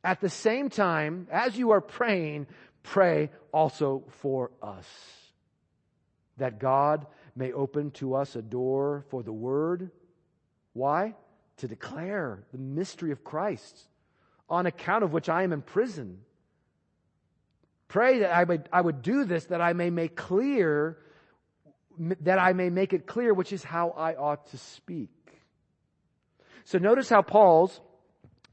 At 0.04 0.20
the 0.20 0.30
same 0.30 0.70
time, 0.70 1.28
as 1.32 1.58
you 1.58 1.72
are 1.72 1.82
praying, 1.82 2.48
pray 2.84 3.32
also 3.54 4.04
for 4.22 4.52
us 4.62 4.88
that 6.38 6.60
God 6.60 7.06
may 7.36 7.52
open 7.52 7.92
to 7.92 8.16
us 8.16 8.36
a 8.36 8.42
door 8.42 9.06
for 9.10 9.24
the 9.24 9.32
word. 9.32 9.92
Why? 10.74 11.16
To 11.58 11.68
declare 11.68 12.44
the 12.52 12.58
mystery 12.58 13.12
of 13.12 13.24
Christ, 13.24 13.80
on 14.50 14.66
account 14.66 15.04
of 15.04 15.14
which 15.14 15.30
I 15.30 15.44
am 15.44 15.54
in 15.54 15.62
prison. 15.62 16.20
Pray 17.88 18.20
that 18.20 18.32
I 18.32 18.44
would, 18.44 18.68
I 18.74 18.82
would 18.82 19.02
do 19.02 19.24
this, 19.24 19.46
that 19.46 19.62
I 19.62 19.74
may 19.74 19.90
make 19.90 20.16
clear, 20.16 20.98
that 22.22 22.40
I 22.40 22.54
may 22.54 22.70
make 22.70 22.92
it 22.92 23.06
clear, 23.06 23.34
which 23.34 23.54
is 23.54 23.64
how 23.64 23.92
I 23.92 24.16
ought 24.16 24.48
to 24.48 24.58
speak. 24.58 25.12
So 26.66 26.78
notice 26.78 27.10
how 27.10 27.22
Paul's 27.22 27.80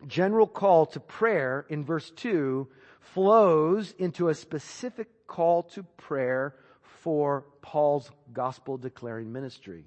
general 0.07 0.47
call 0.47 0.87
to 0.87 1.01
prayer 1.01 1.67
in 1.69 1.85
verse 1.85 2.11
2 2.11 2.69
flows 3.01 3.93
into 3.99 4.29
a 4.29 4.35
specific 4.35 5.27
call 5.27 5.63
to 5.63 5.83
prayer 5.97 6.55
for 7.03 7.45
Paul's 7.63 8.11
gospel 8.33 8.77
declaring 8.77 9.33
ministry. 9.33 9.87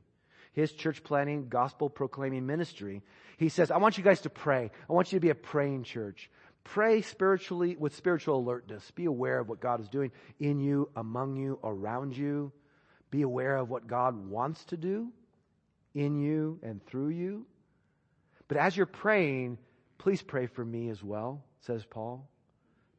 His 0.53 0.71
church 0.71 1.03
planting, 1.03 1.49
gospel 1.49 1.89
proclaiming 1.89 2.45
ministry. 2.45 3.01
He 3.37 3.49
says, 3.49 3.71
I 3.71 3.77
want 3.77 3.97
you 3.97 4.03
guys 4.03 4.21
to 4.21 4.29
pray. 4.29 4.71
I 4.89 4.93
want 4.93 5.11
you 5.11 5.17
to 5.17 5.21
be 5.21 5.29
a 5.29 5.35
praying 5.35 5.83
church. 5.83 6.29
Pray 6.63 7.01
spiritually 7.01 7.75
with 7.77 7.95
spiritual 7.95 8.37
alertness. 8.37 8.89
Be 8.91 9.05
aware 9.05 9.39
of 9.39 9.49
what 9.49 9.59
God 9.59 9.81
is 9.81 9.89
doing 9.89 10.11
in 10.39 10.59
you, 10.59 10.89
among 10.95 11.35
you, 11.35 11.59
around 11.63 12.15
you. 12.15 12.51
Be 13.11 13.23
aware 13.23 13.57
of 13.57 13.69
what 13.69 13.87
God 13.87 14.27
wants 14.27 14.63
to 14.65 14.77
do 14.77 15.11
in 15.93 16.17
you 16.19 16.59
and 16.63 16.83
through 16.85 17.09
you. 17.09 17.45
But 18.47 18.57
as 18.57 18.77
you're 18.77 18.85
praying, 18.85 19.57
please 20.03 20.21
pray 20.21 20.47
for 20.47 20.65
me 20.65 20.89
as 20.89 21.01
well, 21.01 21.41
says 21.61 21.85
Paul. 21.85 22.27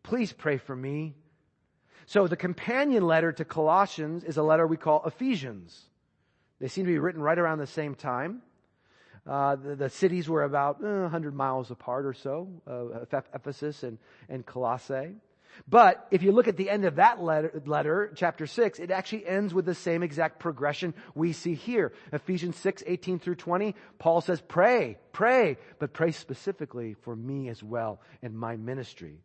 Please 0.03 0.33
pray 0.33 0.57
for 0.57 0.75
me. 0.75 1.15
So 2.07 2.27
the 2.27 2.37
companion 2.37 3.07
letter 3.07 3.31
to 3.31 3.45
Colossians 3.45 4.25
is 4.25 4.39
a 4.39 4.43
letter 4.43 4.67
we 4.67 4.79
call 4.79 5.05
Ephesians. 5.05 5.79
They 6.61 6.69
seem 6.69 6.87
to 6.87 6.91
be 6.91 6.99
written 6.99 7.21
right 7.21 7.39
around 7.39 7.59
the 7.59 7.67
same 7.67 7.95
time. 7.95 8.41
Uh, 9.27 9.57
the, 9.57 9.77
the, 9.77 9.91
cities 9.91 10.31
were 10.31 10.45
about 10.45 10.83
uh, 10.83 11.03
100 11.03 11.35
miles 11.35 11.71
apart 11.71 12.07
or 12.07 12.15
so, 12.15 12.49
uh, 12.67 13.19
Ephesus 13.35 13.83
and, 13.83 13.99
and 14.31 14.47
Colossae. 14.47 15.15
But 15.69 16.07
if 16.11 16.23
you 16.23 16.33
look 16.33 16.49
at 16.49 16.57
the 16.57 16.71
end 16.71 16.85
of 16.85 16.97
that 16.97 17.23
letter, 17.23 17.63
letter, 17.67 18.13
chapter 18.15 18.47
6, 18.47 18.79
it 18.79 18.91
actually 18.91 19.27
ends 19.27 19.55
with 19.55 19.65
the 19.65 19.75
same 19.75 20.03
exact 20.03 20.39
progression 20.39 20.95
we 21.15 21.33
see 21.33 21.55
here. 21.55 21.93
Ephesians 22.13 22.57
6, 22.57 22.83
18 22.87 23.19
through 23.19 23.37
20, 23.37 23.75
Paul 23.99 24.21
says, 24.21 24.41
pray, 24.41 24.99
pray, 25.13 25.59
but 25.79 25.93
pray 25.93 26.13
specifically 26.13 26.95
for 27.03 27.15
me 27.15 27.49
as 27.49 27.63
well 27.63 28.01
and 28.23 28.39
my 28.39 28.57
ministry. 28.57 29.21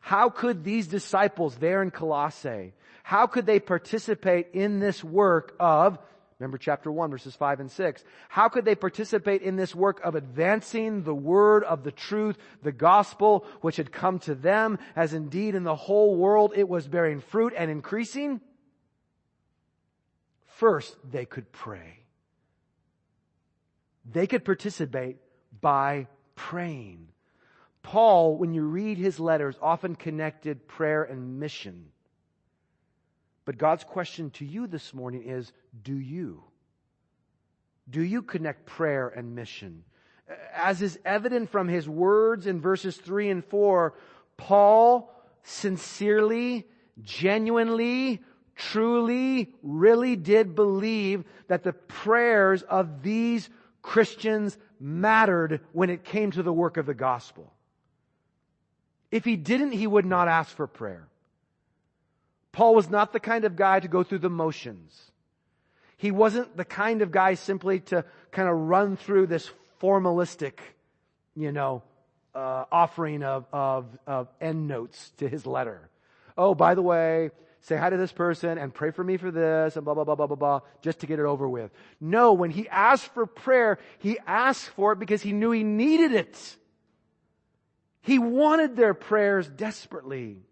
How 0.00 0.28
could 0.28 0.64
these 0.64 0.86
disciples 0.86 1.56
there 1.56 1.82
in 1.82 1.90
Colossae, 1.90 2.74
how 3.02 3.26
could 3.26 3.46
they 3.46 3.60
participate 3.60 4.48
in 4.52 4.78
this 4.78 5.02
work 5.02 5.54
of, 5.58 5.98
remember 6.38 6.58
chapter 6.58 6.90
1 6.90 7.10
verses 7.10 7.34
5 7.34 7.60
and 7.60 7.70
6, 7.70 8.04
how 8.28 8.48
could 8.48 8.64
they 8.64 8.74
participate 8.74 9.42
in 9.42 9.56
this 9.56 9.74
work 9.74 10.00
of 10.02 10.14
advancing 10.14 11.02
the 11.02 11.14
word 11.14 11.64
of 11.64 11.84
the 11.84 11.92
truth, 11.92 12.36
the 12.62 12.72
gospel, 12.72 13.46
which 13.60 13.76
had 13.76 13.92
come 13.92 14.18
to 14.20 14.34
them, 14.34 14.78
as 14.96 15.14
indeed 15.14 15.54
in 15.54 15.62
the 15.62 15.76
whole 15.76 16.16
world 16.16 16.52
it 16.56 16.68
was 16.68 16.88
bearing 16.88 17.20
fruit 17.20 17.52
and 17.56 17.70
increasing? 17.70 18.40
First, 20.46 20.96
they 21.08 21.24
could 21.24 21.50
pray. 21.50 22.00
They 24.10 24.26
could 24.26 24.44
participate 24.44 25.16
by 25.60 26.08
praying. 26.36 27.08
Paul, 27.82 28.36
when 28.36 28.54
you 28.54 28.62
read 28.62 28.98
his 28.98 29.20
letters, 29.20 29.56
often 29.60 29.94
connected 29.94 30.66
prayer 30.66 31.02
and 31.04 31.38
mission. 31.38 31.90
But 33.44 33.58
God's 33.58 33.84
question 33.84 34.30
to 34.32 34.44
you 34.44 34.66
this 34.66 34.94
morning 34.94 35.24
is, 35.24 35.52
do 35.82 35.94
you? 35.94 36.44
Do 37.88 38.02
you 38.02 38.22
connect 38.22 38.66
prayer 38.66 39.08
and 39.08 39.34
mission? 39.34 39.84
As 40.54 40.80
is 40.80 40.98
evident 41.04 41.50
from 41.50 41.68
his 41.68 41.88
words 41.88 42.46
in 42.46 42.60
verses 42.60 42.96
3 42.96 43.28
and 43.30 43.44
4, 43.44 43.94
Paul 44.38 45.12
sincerely, 45.42 46.66
genuinely, 47.02 48.22
truly, 48.56 49.52
really 49.62 50.16
did 50.16 50.54
believe 50.54 51.24
that 51.48 51.62
the 51.62 51.74
prayers 51.74 52.62
of 52.62 53.02
these 53.02 53.50
Christians 53.82 54.56
mattered 54.80 55.60
when 55.72 55.90
it 55.90 56.04
came 56.04 56.30
to 56.30 56.42
the 56.42 56.52
work 56.52 56.78
of 56.78 56.86
the 56.86 56.94
gospel. 56.94 57.52
If 59.10 59.26
he 59.26 59.36
didn't, 59.36 59.72
he 59.72 59.86
would 59.86 60.06
not 60.06 60.28
ask 60.28 60.56
for 60.56 60.66
prayer. 60.66 61.06
Paul 62.54 62.76
was 62.76 62.88
not 62.88 63.12
the 63.12 63.18
kind 63.18 63.44
of 63.44 63.56
guy 63.56 63.80
to 63.80 63.88
go 63.88 64.04
through 64.04 64.20
the 64.20 64.30
motions. 64.30 65.10
He 65.96 66.12
wasn't 66.12 66.56
the 66.56 66.64
kind 66.64 67.02
of 67.02 67.10
guy 67.10 67.34
simply 67.34 67.80
to 67.80 68.04
kind 68.30 68.48
of 68.48 68.54
run 68.54 68.96
through 68.96 69.26
this 69.26 69.50
formalistic, 69.82 70.60
you 71.34 71.50
know, 71.50 71.82
uh, 72.32 72.64
offering 72.70 73.24
of, 73.24 73.44
of, 73.52 73.86
of 74.06 74.28
end 74.40 74.68
notes 74.68 75.10
to 75.18 75.28
his 75.28 75.46
letter. 75.46 75.90
Oh, 76.38 76.54
by 76.54 76.76
the 76.76 76.82
way, 76.82 77.30
say 77.60 77.76
hi 77.76 77.90
to 77.90 77.96
this 77.96 78.12
person 78.12 78.56
and 78.56 78.72
pray 78.72 78.92
for 78.92 79.02
me 79.02 79.16
for 79.16 79.32
this 79.32 79.74
and 79.74 79.84
blah, 79.84 79.94
blah, 79.94 80.04
blah, 80.04 80.14
blah, 80.14 80.28
blah, 80.28 80.36
blah, 80.36 80.60
just 80.80 81.00
to 81.00 81.08
get 81.08 81.18
it 81.18 81.24
over 81.24 81.48
with. 81.48 81.72
No, 82.00 82.34
when 82.34 82.50
he 82.50 82.68
asked 82.68 83.12
for 83.14 83.26
prayer, 83.26 83.80
he 83.98 84.16
asked 84.28 84.68
for 84.70 84.92
it 84.92 85.00
because 85.00 85.22
he 85.22 85.32
knew 85.32 85.50
he 85.50 85.64
needed 85.64 86.12
it. 86.12 86.56
He 88.00 88.20
wanted 88.20 88.76
their 88.76 88.94
prayers 88.94 89.48
desperately. 89.48 90.44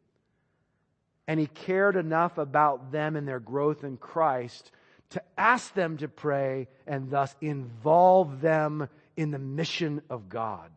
And 1.32 1.40
he 1.40 1.46
cared 1.46 1.96
enough 1.96 2.36
about 2.36 2.92
them 2.92 3.16
and 3.16 3.26
their 3.26 3.40
growth 3.40 3.84
in 3.84 3.96
Christ 3.96 4.70
to 5.12 5.22
ask 5.38 5.72
them 5.72 5.96
to 5.96 6.06
pray 6.06 6.68
and 6.86 7.10
thus 7.10 7.34
involve 7.40 8.42
them 8.42 8.86
in 9.16 9.30
the 9.30 9.38
mission 9.38 10.02
of 10.10 10.28
God. 10.28 10.70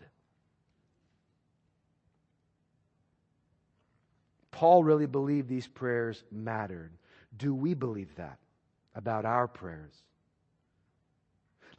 Paul 4.51 4.81
really 4.85 5.07
believed 5.07 5.49
these 5.49 5.67
prayers 5.67 6.23
mattered. 6.31 6.93
Do 7.35 7.53
we 7.53 7.73
believe 7.73 8.15
that 8.15 8.39
about 8.95 9.25
our 9.25 9.49
prayers? 9.49 9.91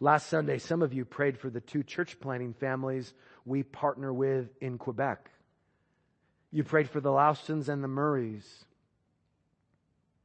Last 0.00 0.26
Sunday, 0.28 0.58
some 0.58 0.82
of 0.82 0.92
you 0.92 1.06
prayed 1.06 1.38
for 1.38 1.48
the 1.48 1.62
two 1.62 1.82
church 1.82 2.20
planting 2.20 2.52
families 2.52 3.14
we 3.46 3.62
partner 3.62 4.12
with 4.12 4.50
in 4.60 4.76
Quebec. 4.76 5.30
You 6.56 6.64
prayed 6.64 6.88
for 6.88 7.02
the 7.02 7.12
Laustons 7.12 7.68
and 7.68 7.84
the 7.84 7.88
Murrays. 7.88 8.64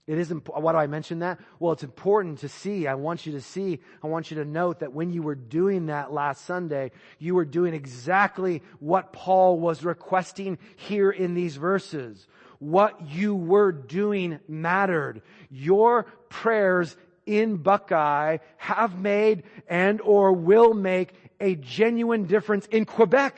It 0.08 0.18
is 0.18 0.32
important. 0.32 0.64
Why 0.64 0.72
do 0.72 0.78
I 0.78 0.88
mention 0.88 1.20
that? 1.20 1.42
Well, 1.60 1.74
it's 1.74 1.84
important 1.84 2.40
to 2.40 2.48
see. 2.48 2.88
I 2.88 2.94
want 2.94 3.26
you 3.26 3.34
to 3.34 3.42
see. 3.42 3.82
I 4.02 4.08
want 4.08 4.32
you 4.32 4.38
to 4.38 4.46
note 4.46 4.80
that 4.80 4.94
when 4.94 5.12
you 5.12 5.24
were 5.24 5.36
doing 5.36 5.88
that 5.88 6.14
last 6.14 6.46
Sunday, 6.46 6.92
you 7.20 7.36
were 7.36 7.44
doing 7.44 7.74
exactly 7.74 8.64
what 8.80 9.12
Paul 9.12 9.60
was 9.60 9.84
requesting 9.84 10.58
here 10.78 11.12
in 11.12 11.34
these 11.34 11.58
verses. 11.58 12.26
What 12.60 13.10
you 13.10 13.36
were 13.36 13.74
doing 13.74 14.40
mattered. 14.48 15.24
Your 15.50 16.04
prayers 16.30 16.96
in 17.26 17.58
Buckeye 17.58 18.38
have 18.56 18.98
made 18.98 19.44
and 19.68 20.00
or 20.00 20.32
will 20.32 20.74
make 20.74 21.14
a 21.42 21.56
genuine 21.56 22.24
difference 22.24 22.68
in 22.68 22.86
Quebec. 22.86 23.38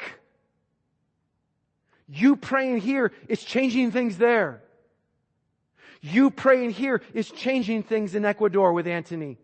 You 2.08 2.36
praying 2.36 2.80
here 2.80 3.12
is 3.28 3.44
changing 3.44 3.92
things 3.92 4.18
there. 4.18 4.62
You 6.02 6.32
praying 6.32 6.72
here 6.72 7.02
is 7.14 7.32
changing 7.32 7.84
things 7.84 8.14
in 8.14 8.26
Ecuador 8.26 8.74
with 8.74 8.88
Antony. 8.88 9.38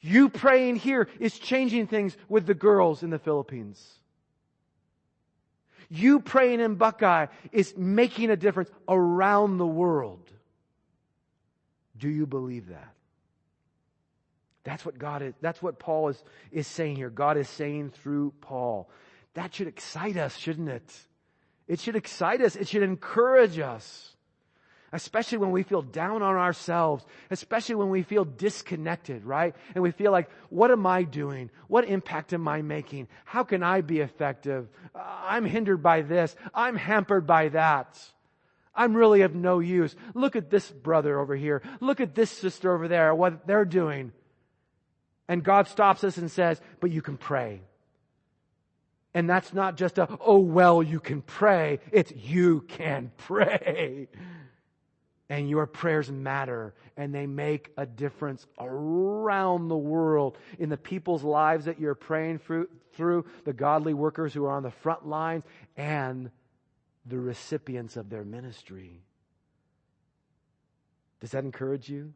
You 0.00 0.28
praying 0.28 0.76
here 0.76 1.08
is 1.18 1.38
changing 1.38 1.88
things 1.88 2.16
with 2.28 2.46
the 2.46 2.54
girls 2.54 3.02
in 3.02 3.10
the 3.10 3.18
Philippines. 3.18 3.84
You 5.90 6.20
praying 6.20 6.60
in 6.60 6.76
Buckeye 6.76 7.26
is 7.50 7.76
making 7.76 8.30
a 8.30 8.36
difference 8.36 8.70
around 8.88 9.58
the 9.58 9.66
world. 9.66 10.30
Do 11.98 12.08
you 12.08 12.24
believe 12.24 12.68
that? 12.68 12.94
That's 14.62 14.84
what 14.86 14.98
God 14.98 15.22
is, 15.22 15.34
that's 15.40 15.60
what 15.60 15.78
Paul 15.78 16.10
is, 16.10 16.22
is 16.52 16.66
saying 16.66 16.96
here. 16.96 17.10
God 17.10 17.36
is 17.36 17.48
saying 17.48 17.90
through 17.90 18.32
Paul. 18.40 18.88
That 19.34 19.54
should 19.54 19.68
excite 19.68 20.16
us, 20.16 20.36
shouldn't 20.36 20.68
it? 20.68 20.92
It 21.68 21.80
should 21.80 21.96
excite 21.96 22.40
us. 22.40 22.56
It 22.56 22.68
should 22.68 22.82
encourage 22.82 23.58
us. 23.58 24.16
Especially 24.92 25.38
when 25.38 25.52
we 25.52 25.62
feel 25.62 25.82
down 25.82 26.20
on 26.20 26.34
ourselves, 26.34 27.06
especially 27.30 27.76
when 27.76 27.90
we 27.90 28.02
feel 28.02 28.24
disconnected, 28.24 29.24
right? 29.24 29.54
And 29.76 29.82
we 29.82 29.92
feel 29.92 30.10
like, 30.10 30.28
what 30.48 30.72
am 30.72 30.84
I 30.84 31.04
doing? 31.04 31.50
What 31.68 31.84
impact 31.84 32.32
am 32.32 32.48
I 32.48 32.62
making? 32.62 33.06
How 33.24 33.44
can 33.44 33.62
I 33.62 33.82
be 33.82 34.00
effective? 34.00 34.68
Uh, 34.92 34.98
I'm 34.98 35.44
hindered 35.44 35.80
by 35.80 36.02
this. 36.02 36.34
I'm 36.52 36.74
hampered 36.74 37.24
by 37.24 37.50
that. 37.50 38.00
I'm 38.74 38.96
really 38.96 39.22
of 39.22 39.32
no 39.32 39.60
use. 39.60 39.94
Look 40.14 40.34
at 40.34 40.50
this 40.50 40.68
brother 40.68 41.20
over 41.20 41.36
here. 41.36 41.62
Look 41.80 42.00
at 42.00 42.16
this 42.16 42.30
sister 42.30 42.74
over 42.74 42.88
there, 42.88 43.14
what 43.14 43.46
they're 43.46 43.64
doing. 43.64 44.10
And 45.28 45.44
God 45.44 45.68
stops 45.68 46.02
us 46.02 46.16
and 46.16 46.28
says, 46.28 46.60
but 46.80 46.90
you 46.90 47.00
can 47.00 47.16
pray. 47.16 47.60
And 49.12 49.28
that's 49.28 49.52
not 49.52 49.76
just 49.76 49.98
a, 49.98 50.08
oh 50.20 50.38
well, 50.38 50.82
you 50.82 51.00
can 51.00 51.22
pray. 51.22 51.80
It's 51.90 52.12
you 52.12 52.62
can 52.68 53.10
pray. 53.16 54.08
And 55.28 55.48
your 55.48 55.66
prayers 55.66 56.10
matter 56.10 56.74
and 56.96 57.14
they 57.14 57.26
make 57.26 57.70
a 57.76 57.86
difference 57.86 58.46
around 58.58 59.68
the 59.68 59.76
world 59.76 60.38
in 60.58 60.68
the 60.68 60.76
people's 60.76 61.22
lives 61.22 61.64
that 61.64 61.80
you're 61.80 61.94
praying 61.94 62.38
through, 62.38 63.24
the 63.44 63.52
godly 63.52 63.94
workers 63.94 64.34
who 64.34 64.44
are 64.44 64.50
on 64.50 64.62
the 64.62 64.70
front 64.70 65.06
lines 65.06 65.44
and 65.76 66.30
the 67.06 67.18
recipients 67.18 67.96
of 67.96 68.10
their 68.10 68.24
ministry. 68.24 69.02
Does 71.20 71.30
that 71.30 71.44
encourage 71.44 71.88
you? 71.88 72.12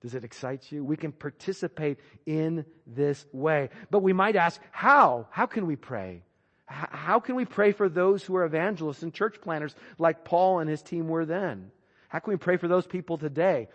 Does 0.00 0.14
it 0.14 0.24
excite 0.24 0.70
you? 0.70 0.84
We 0.84 0.96
can 0.96 1.12
participate 1.12 1.98
in 2.26 2.64
this 2.86 3.24
way. 3.32 3.70
But 3.90 4.00
we 4.00 4.12
might 4.12 4.36
ask, 4.36 4.60
how? 4.70 5.28
How 5.30 5.46
can 5.46 5.66
we 5.66 5.76
pray? 5.76 6.22
How 6.66 7.20
can 7.20 7.34
we 7.34 7.44
pray 7.44 7.72
for 7.72 7.88
those 7.88 8.22
who 8.22 8.36
are 8.36 8.44
evangelists 8.44 9.02
and 9.02 9.12
church 9.12 9.40
planters 9.40 9.74
like 9.98 10.24
Paul 10.24 10.60
and 10.60 10.70
his 10.70 10.82
team 10.82 11.08
were 11.08 11.26
then? 11.26 11.70
How 12.08 12.20
can 12.20 12.32
we 12.32 12.38
pray 12.38 12.56
for 12.56 12.68
those 12.68 12.86
people 12.86 13.18
today? 13.18 13.68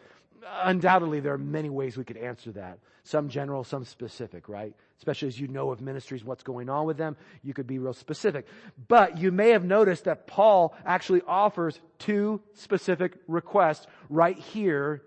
Undoubtedly, 0.61 1.19
there 1.19 1.33
are 1.33 1.37
many 1.37 1.69
ways 1.69 1.97
we 1.97 2.03
could 2.03 2.17
answer 2.17 2.51
that. 2.53 2.79
Some 3.03 3.29
general, 3.29 3.63
some 3.63 3.85
specific, 3.85 4.49
right? 4.49 4.73
Especially 4.97 5.27
as 5.27 5.39
you 5.39 5.47
know 5.47 5.71
of 5.71 5.81
ministries, 5.81 6.23
what's 6.23 6.43
going 6.43 6.69
on 6.69 6.85
with 6.85 6.97
them, 6.97 7.15
you 7.43 7.53
could 7.53 7.67
be 7.67 7.79
real 7.79 7.93
specific. 7.93 8.47
But 8.87 9.17
you 9.17 9.31
may 9.31 9.49
have 9.49 9.63
noticed 9.63 10.05
that 10.05 10.27
Paul 10.27 10.75
actually 10.85 11.21
offers 11.27 11.79
two 11.97 12.41
specific 12.53 13.17
requests 13.27 13.87
right 14.09 14.37
here 14.37 15.03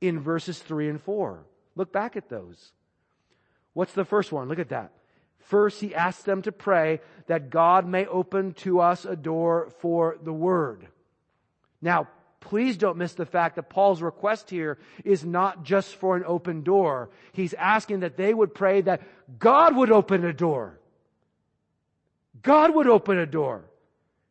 in 0.00 0.20
verses 0.20 0.58
three 0.58 0.88
and 0.88 1.00
four. 1.00 1.44
Look 1.74 1.92
back 1.92 2.16
at 2.16 2.28
those. 2.28 2.72
What's 3.74 3.92
the 3.92 4.04
first 4.04 4.32
one? 4.32 4.48
Look 4.48 4.58
at 4.58 4.70
that. 4.70 4.92
First, 5.46 5.80
he 5.80 5.94
asks 5.94 6.24
them 6.24 6.42
to 6.42 6.52
pray 6.52 7.00
that 7.28 7.50
God 7.50 7.86
may 7.86 8.04
open 8.06 8.52
to 8.54 8.80
us 8.80 9.04
a 9.04 9.14
door 9.14 9.70
for 9.78 10.16
the 10.20 10.32
word. 10.32 10.88
Now, 11.80 12.08
please 12.40 12.76
don't 12.76 12.98
miss 12.98 13.12
the 13.14 13.26
fact 13.26 13.54
that 13.54 13.70
Paul's 13.70 14.02
request 14.02 14.50
here 14.50 14.78
is 15.04 15.24
not 15.24 15.62
just 15.62 15.94
for 15.94 16.16
an 16.16 16.24
open 16.26 16.62
door. 16.62 17.10
He's 17.32 17.54
asking 17.54 18.00
that 18.00 18.16
they 18.16 18.34
would 18.34 18.54
pray 18.54 18.80
that 18.82 19.02
God 19.38 19.76
would 19.76 19.92
open 19.92 20.24
a 20.24 20.32
door. 20.32 20.80
God 22.42 22.74
would 22.74 22.88
open 22.88 23.18
a 23.18 23.26
door. 23.26 23.64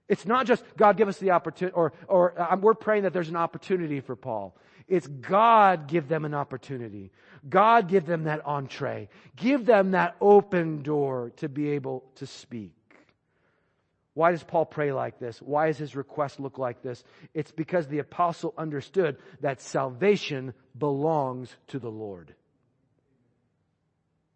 It's 0.09 0.25
not 0.25 0.45
just 0.45 0.63
God 0.75 0.97
give 0.97 1.07
us 1.07 1.17
the 1.17 1.31
opportunity, 1.31 1.73
or, 1.75 1.93
or 2.09 2.39
um, 2.41 2.59
we're 2.59 2.73
praying 2.73 3.03
that 3.03 3.13
there's 3.13 3.29
an 3.29 3.37
opportunity 3.37 4.01
for 4.01 4.17
Paul. 4.17 4.55
It's 4.87 5.07
God 5.07 5.87
give 5.87 6.07
them 6.07 6.25
an 6.25 6.33
opportunity. 6.33 7.11
God 7.47 7.87
give 7.87 8.05
them 8.05 8.25
that 8.25 8.45
entree. 8.45 9.09
Give 9.35 9.65
them 9.65 9.91
that 9.91 10.15
open 10.21 10.83
door 10.83 11.31
to 11.37 11.49
be 11.49 11.71
able 11.71 12.03
to 12.15 12.27
speak. 12.27 12.71
Why 14.13 14.31
does 14.31 14.43
Paul 14.43 14.65
pray 14.65 14.93
like 14.93 15.19
this? 15.19 15.41
Why 15.41 15.67
does 15.67 15.77
his 15.77 15.95
request 15.95 16.39
look 16.39 16.57
like 16.57 16.81
this? 16.81 17.03
It's 17.33 17.51
because 17.51 17.87
the 17.87 17.99
apostle 17.99 18.53
understood 18.57 19.17
that 19.41 19.59
salvation 19.59 20.53
belongs 20.77 21.53
to 21.67 21.79
the 21.79 21.91
Lord. 21.91 22.33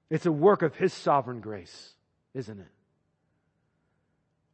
It's 0.10 0.26
a 0.26 0.32
work 0.32 0.64
of 0.64 0.76
his 0.76 0.92
sovereign 0.92 1.40
grace, 1.40 1.94
isn't 2.34 2.60
it? 2.60 2.72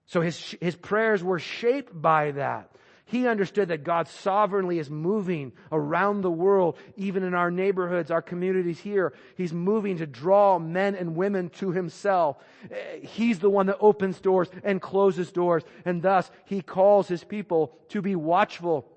So 0.06 0.22
his, 0.22 0.56
his 0.62 0.76
prayers 0.76 1.24
were 1.24 1.40
shaped 1.40 2.00
by 2.00 2.32
that. 2.32 2.70
He 3.08 3.28
understood 3.28 3.68
that 3.68 3.84
God 3.84 4.08
sovereignly 4.08 4.80
is 4.80 4.90
moving 4.90 5.54
around 5.72 6.22
the 6.22 6.32
world, 6.32 6.76
even 6.98 7.22
in 7.22 7.36
our 7.36 7.52
neighborhoods, 7.52 8.10
our 8.10 8.22
communities 8.22 8.80
here. 8.80 9.14
He's 9.38 9.54
moving 9.54 9.98
to 9.98 10.08
draw 10.08 10.58
men 10.58 10.96
and 10.96 11.16
women 11.16 11.50
to 11.52 11.72
himself. 11.72 12.38
Eh, 12.72 13.06
he's 13.06 13.38
the 13.38 13.50
one 13.50 13.68
that 13.68 13.78
opens 13.80 14.20
doors 14.20 14.50
and 14.64 14.82
closes 14.82 15.32
doors. 15.32 15.64
And 15.86 16.02
thus, 16.02 16.32
he 16.46 16.62
calls 16.62 17.08
his 17.08 17.24
people 17.24 17.78
to 17.90 18.02
be 18.02 18.16
watchful 18.16 18.92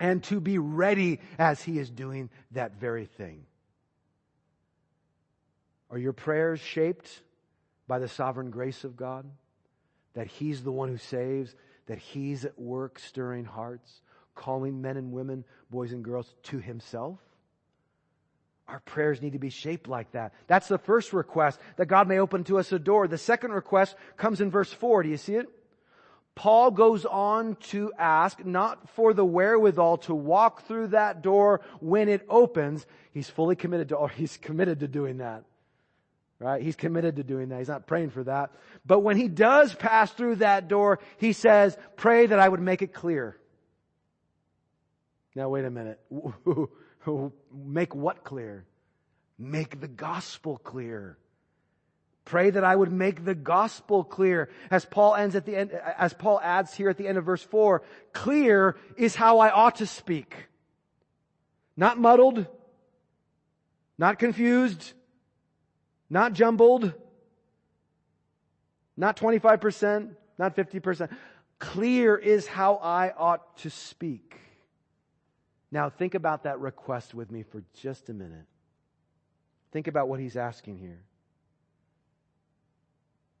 and 0.00 0.22
to 0.24 0.40
be 0.40 0.58
ready 0.58 1.20
as 1.38 1.62
he 1.62 1.78
is 1.78 1.90
doing 1.90 2.30
that 2.50 2.80
very 2.80 3.06
thing. 3.06 3.46
Are 5.90 5.98
your 5.98 6.12
prayers 6.12 6.58
shaped 6.58 7.22
by 7.86 8.00
the 8.00 8.08
sovereign 8.08 8.50
grace 8.50 8.82
of 8.82 8.96
God? 8.96 9.30
That 10.14 10.26
he's 10.26 10.64
the 10.64 10.72
one 10.72 10.88
who 10.88 10.96
saves? 10.96 11.54
That 11.86 11.98
He's 11.98 12.44
at 12.44 12.58
work 12.58 12.98
stirring 12.98 13.44
hearts, 13.44 14.00
calling 14.34 14.80
men 14.80 14.96
and 14.96 15.12
women, 15.12 15.44
boys 15.70 15.92
and 15.92 16.04
girls 16.04 16.34
to 16.44 16.58
Himself? 16.58 17.18
Our 18.66 18.80
prayers 18.80 19.20
need 19.20 19.34
to 19.34 19.38
be 19.38 19.50
shaped 19.50 19.88
like 19.88 20.12
that. 20.12 20.32
That's 20.46 20.68
the 20.68 20.78
first 20.78 21.12
request, 21.12 21.60
that 21.76 21.86
God 21.86 22.08
may 22.08 22.18
open 22.18 22.44
to 22.44 22.58
us 22.58 22.72
a 22.72 22.78
door. 22.78 23.06
The 23.06 23.18
second 23.18 23.52
request 23.52 23.94
comes 24.16 24.40
in 24.40 24.50
verse 24.50 24.72
4. 24.72 25.02
Do 25.02 25.08
you 25.10 25.18
see 25.18 25.34
it? 25.34 25.48
Paul 26.34 26.70
goes 26.70 27.04
on 27.04 27.56
to 27.68 27.92
ask 27.96 28.44
not 28.44 28.88
for 28.90 29.14
the 29.14 29.24
wherewithal 29.24 29.98
to 29.98 30.14
walk 30.14 30.66
through 30.66 30.88
that 30.88 31.22
door 31.22 31.60
when 31.80 32.08
it 32.08 32.26
opens. 32.28 32.86
He's 33.12 33.30
fully 33.30 33.54
committed 33.54 33.90
to, 33.90 33.96
or 33.96 34.08
he's 34.08 34.36
committed 34.36 34.80
to 34.80 34.88
doing 34.88 35.18
that. 35.18 35.44
Right? 36.38 36.62
He's 36.62 36.76
committed 36.76 37.16
to 37.16 37.22
doing 37.22 37.50
that. 37.50 37.58
He's 37.58 37.68
not 37.68 37.86
praying 37.86 38.10
for 38.10 38.24
that. 38.24 38.50
But 38.84 39.00
when 39.00 39.16
he 39.16 39.28
does 39.28 39.74
pass 39.74 40.10
through 40.10 40.36
that 40.36 40.68
door, 40.68 40.98
he 41.18 41.32
says, 41.32 41.76
pray 41.96 42.26
that 42.26 42.38
I 42.38 42.48
would 42.48 42.60
make 42.60 42.82
it 42.82 42.92
clear. 42.92 43.36
Now 45.34 45.48
wait 45.48 45.64
a 45.64 45.70
minute. 45.70 46.00
make 47.52 47.94
what 47.94 48.24
clear? 48.24 48.66
Make 49.38 49.80
the 49.80 49.88
gospel 49.88 50.58
clear. 50.58 51.18
Pray 52.24 52.50
that 52.50 52.64
I 52.64 52.74
would 52.74 52.90
make 52.90 53.24
the 53.24 53.34
gospel 53.34 54.02
clear. 54.02 54.48
As 54.70 54.84
Paul 54.84 55.14
ends 55.14 55.36
at 55.36 55.44
the 55.44 55.56
end, 55.56 55.72
as 55.72 56.14
Paul 56.14 56.40
adds 56.42 56.74
here 56.74 56.88
at 56.88 56.96
the 56.96 57.06
end 57.06 57.18
of 57.18 57.24
verse 57.24 57.42
four, 57.42 57.82
clear 58.12 58.76
is 58.96 59.14
how 59.14 59.40
I 59.40 59.50
ought 59.50 59.76
to 59.76 59.86
speak. 59.86 60.34
Not 61.76 61.98
muddled, 61.98 62.46
not 63.98 64.18
confused, 64.18 64.94
not 66.10 66.32
jumbled, 66.32 66.92
not 68.96 69.16
25%, 69.16 70.10
not 70.38 70.56
50%. 70.56 71.08
Clear 71.58 72.16
is 72.16 72.46
how 72.46 72.76
I 72.76 73.12
ought 73.16 73.56
to 73.58 73.70
speak. 73.70 74.38
Now 75.70 75.90
think 75.90 76.14
about 76.14 76.44
that 76.44 76.60
request 76.60 77.14
with 77.14 77.30
me 77.30 77.42
for 77.42 77.62
just 77.80 78.08
a 78.08 78.14
minute. 78.14 78.46
Think 79.72 79.88
about 79.88 80.08
what 80.08 80.20
he's 80.20 80.36
asking 80.36 80.78
here. 80.78 81.02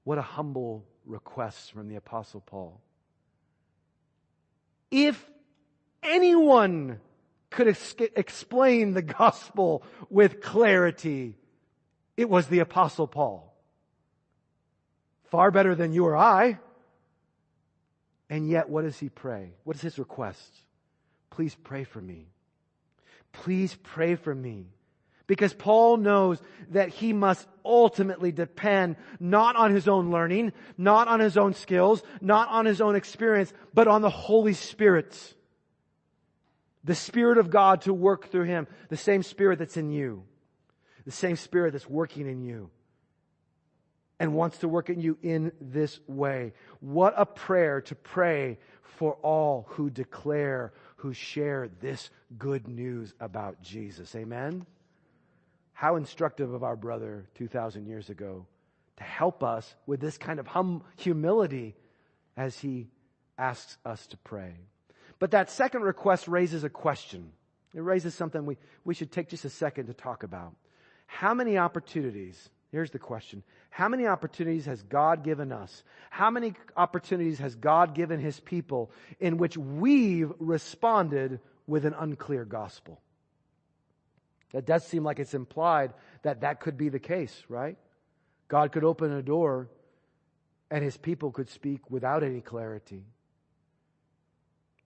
What 0.02 0.18
a 0.18 0.22
humble 0.22 0.84
request 1.06 1.72
from 1.72 1.88
the 1.88 1.96
Apostle 1.96 2.40
Paul. 2.40 2.80
If 4.90 5.24
anyone 6.02 7.00
could 7.50 7.68
ex- 7.68 7.94
explain 8.16 8.94
the 8.94 9.02
gospel 9.02 9.82
with 10.10 10.40
clarity, 10.40 11.36
it 12.16 12.28
was 12.28 12.46
the 12.46 12.60
Apostle 12.60 13.06
Paul. 13.06 13.52
Far 15.30 15.50
better 15.50 15.74
than 15.74 15.92
you 15.92 16.04
or 16.06 16.16
I. 16.16 16.58
And 18.30 18.48
yet, 18.48 18.68
what 18.68 18.82
does 18.82 18.98
he 18.98 19.08
pray? 19.08 19.52
What 19.64 19.76
is 19.76 19.82
his 19.82 19.98
request? 19.98 20.50
Please 21.30 21.54
pray 21.54 21.84
for 21.84 22.00
me. 22.00 22.28
Please 23.32 23.76
pray 23.82 24.14
for 24.14 24.34
me 24.34 24.66
because 25.26 25.54
Paul 25.54 25.96
knows 25.96 26.40
that 26.70 26.90
he 26.90 27.12
must 27.12 27.46
ultimately 27.64 28.30
depend 28.30 28.96
not 29.18 29.56
on 29.56 29.74
his 29.74 29.88
own 29.88 30.10
learning, 30.10 30.52
not 30.76 31.08
on 31.08 31.20
his 31.20 31.36
own 31.36 31.54
skills, 31.54 32.02
not 32.20 32.48
on 32.48 32.66
his 32.66 32.80
own 32.80 32.94
experience, 32.94 33.52
but 33.72 33.88
on 33.88 34.02
the 34.02 34.10
Holy 34.10 34.52
Spirit. 34.52 35.34
The 36.84 36.94
Spirit 36.94 37.38
of 37.38 37.50
God 37.50 37.82
to 37.82 37.94
work 37.94 38.30
through 38.30 38.44
him. 38.44 38.66
The 38.90 38.96
same 38.96 39.22
Spirit 39.22 39.58
that's 39.58 39.76
in 39.76 39.90
you. 39.90 40.24
The 41.04 41.12
same 41.12 41.36
Spirit 41.36 41.72
that's 41.72 41.88
working 41.88 42.28
in 42.28 42.42
you. 42.42 42.70
And 44.20 44.34
wants 44.34 44.58
to 44.58 44.68
work 44.68 44.90
in 44.90 45.00
you 45.00 45.18
in 45.22 45.52
this 45.60 45.98
way. 46.06 46.52
What 46.80 47.14
a 47.16 47.26
prayer 47.26 47.80
to 47.82 47.94
pray 47.94 48.58
for 48.82 49.14
all 49.22 49.66
who 49.70 49.90
declare, 49.90 50.72
who 50.96 51.12
share 51.12 51.68
this 51.80 52.10
good 52.38 52.68
news 52.68 53.12
about 53.20 53.60
Jesus. 53.60 54.14
Amen? 54.14 54.64
How 55.72 55.96
instructive 55.96 56.54
of 56.54 56.62
our 56.62 56.76
brother 56.76 57.26
2,000 57.34 57.86
years 57.86 58.08
ago 58.08 58.46
to 58.96 59.04
help 59.04 59.42
us 59.42 59.74
with 59.86 60.00
this 60.00 60.16
kind 60.16 60.38
of 60.38 60.46
hum- 60.46 60.84
humility 60.96 61.74
as 62.36 62.58
he 62.58 62.88
asks 63.36 63.76
us 63.84 64.06
to 64.08 64.16
pray. 64.18 64.54
But 65.18 65.32
that 65.32 65.50
second 65.50 65.82
request 65.82 66.28
raises 66.28 66.64
a 66.64 66.70
question. 66.70 67.32
It 67.74 67.80
raises 67.80 68.14
something 68.14 68.46
we, 68.46 68.56
we 68.84 68.94
should 68.94 69.10
take 69.10 69.28
just 69.28 69.44
a 69.44 69.50
second 69.50 69.86
to 69.86 69.94
talk 69.94 70.22
about. 70.22 70.54
How 71.06 71.34
many 71.34 71.58
opportunities, 71.58 72.48
here's 72.70 72.90
the 72.90 72.98
question, 72.98 73.42
how 73.70 73.88
many 73.88 74.06
opportunities 74.06 74.66
has 74.66 74.82
God 74.82 75.24
given 75.24 75.50
us? 75.50 75.82
How 76.10 76.30
many 76.30 76.54
opportunities 76.76 77.38
has 77.40 77.54
God 77.54 77.94
given 77.94 78.20
His 78.20 78.38
people 78.38 78.90
in 79.18 79.36
which 79.36 79.56
we've 79.56 80.32
responded 80.38 81.40
with 81.66 81.84
an 81.84 81.94
unclear 81.98 82.44
gospel? 82.44 83.00
That 84.52 84.66
does 84.66 84.86
seem 84.86 85.02
like 85.02 85.18
it's 85.18 85.34
implied 85.34 85.92
that 86.22 86.42
that 86.42 86.60
could 86.60 86.76
be 86.78 86.88
the 86.88 87.00
case, 87.00 87.42
right? 87.48 87.76
God 88.46 88.70
could 88.70 88.84
open 88.84 89.10
a 89.10 89.22
door 89.22 89.68
and 90.70 90.82
his 90.82 90.96
people 90.96 91.30
could 91.30 91.48
speak 91.48 91.90
without 91.90 92.22
any 92.22 92.40
clarity. 92.40 93.04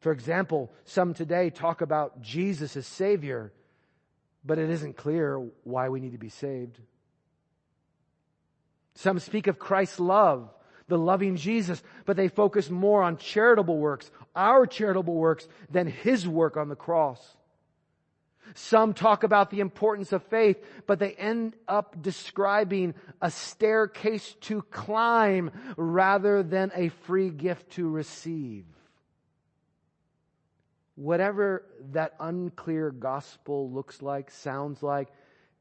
For 0.00 0.12
example, 0.12 0.70
some 0.85 1.12
today 1.12 1.50
talk 1.50 1.81
about 1.81 2.22
Jesus 2.22 2.76
as 2.76 2.87
Savior, 2.87 3.52
but 4.44 4.59
it 4.59 4.70
isn't 4.70 4.96
clear 4.96 5.38
why 5.64 5.88
we 5.88 6.01
need 6.01 6.12
to 6.12 6.18
be 6.18 6.29
saved. 6.29 6.79
Some 8.94 9.18
speak 9.18 9.46
of 9.46 9.59
Christ's 9.59 10.01
love, 10.01 10.51
the 10.88 10.98
loving 10.98 11.37
Jesus, 11.37 11.83
but 12.05 12.16
they 12.16 12.29
focus 12.29 12.70
more 12.70 13.03
on 13.03 13.16
charitable 13.16 13.79
works, 13.79 14.11
our 14.35 14.66
charitable 14.66 15.14
works, 15.14 15.46
than 15.70 15.87
His 15.87 16.27
work 16.27 16.57
on 16.57 16.68
the 16.68 16.77
cross. 16.77 17.37
Some 18.55 18.94
talk 18.94 19.24
about 19.24 19.51
the 19.51 19.61
importance 19.61 20.12
of 20.12 20.22
faith, 20.24 20.57
but 20.87 20.98
they 20.98 21.12
end 21.12 21.55
up 21.66 22.03
describing 22.03 22.94
a 23.20 23.31
staircase 23.31 24.35
to 24.42 24.62
climb 24.62 25.51
rather 25.77 26.42
than 26.42 26.72
a 26.74 26.88
free 26.88 27.31
gift 27.31 27.70
to 27.72 27.88
receive. 27.88 28.64
Whatever 30.98 31.64
that 31.92 32.14
unclear 32.18 32.90
gospel 32.90 33.70
looks 33.70 34.02
like, 34.02 34.32
sounds 34.32 34.82
like, 34.82 35.06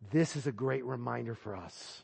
this 0.09 0.35
is 0.35 0.47
a 0.47 0.51
great 0.51 0.83
reminder 0.83 1.35
for 1.35 1.55
us 1.55 2.01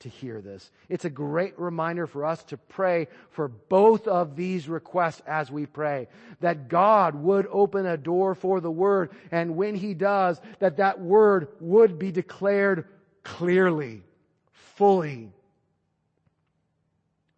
to 0.00 0.08
hear 0.08 0.40
this. 0.40 0.68
It's 0.88 1.04
a 1.04 1.10
great 1.10 1.56
reminder 1.56 2.08
for 2.08 2.24
us 2.24 2.42
to 2.46 2.56
pray 2.56 3.06
for 3.30 3.46
both 3.46 4.08
of 4.08 4.34
these 4.34 4.68
requests 4.68 5.22
as 5.24 5.52
we 5.52 5.66
pray. 5.66 6.08
That 6.40 6.68
God 6.68 7.14
would 7.14 7.46
open 7.48 7.86
a 7.86 7.96
door 7.96 8.34
for 8.34 8.60
the 8.60 8.72
word 8.72 9.10
and 9.30 9.54
when 9.54 9.76
he 9.76 9.94
does, 9.94 10.40
that 10.58 10.78
that 10.78 11.00
word 11.00 11.46
would 11.60 11.96
be 11.96 12.10
declared 12.10 12.88
clearly, 13.22 14.02
fully. 14.50 15.30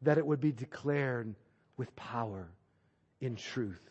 That 0.01 0.17
it 0.17 0.27
would 0.27 0.41
be 0.41 0.53
declared 0.53 1.35
with 1.77 1.95
power 1.95 2.49
in 3.21 3.37
truth. 3.37 3.90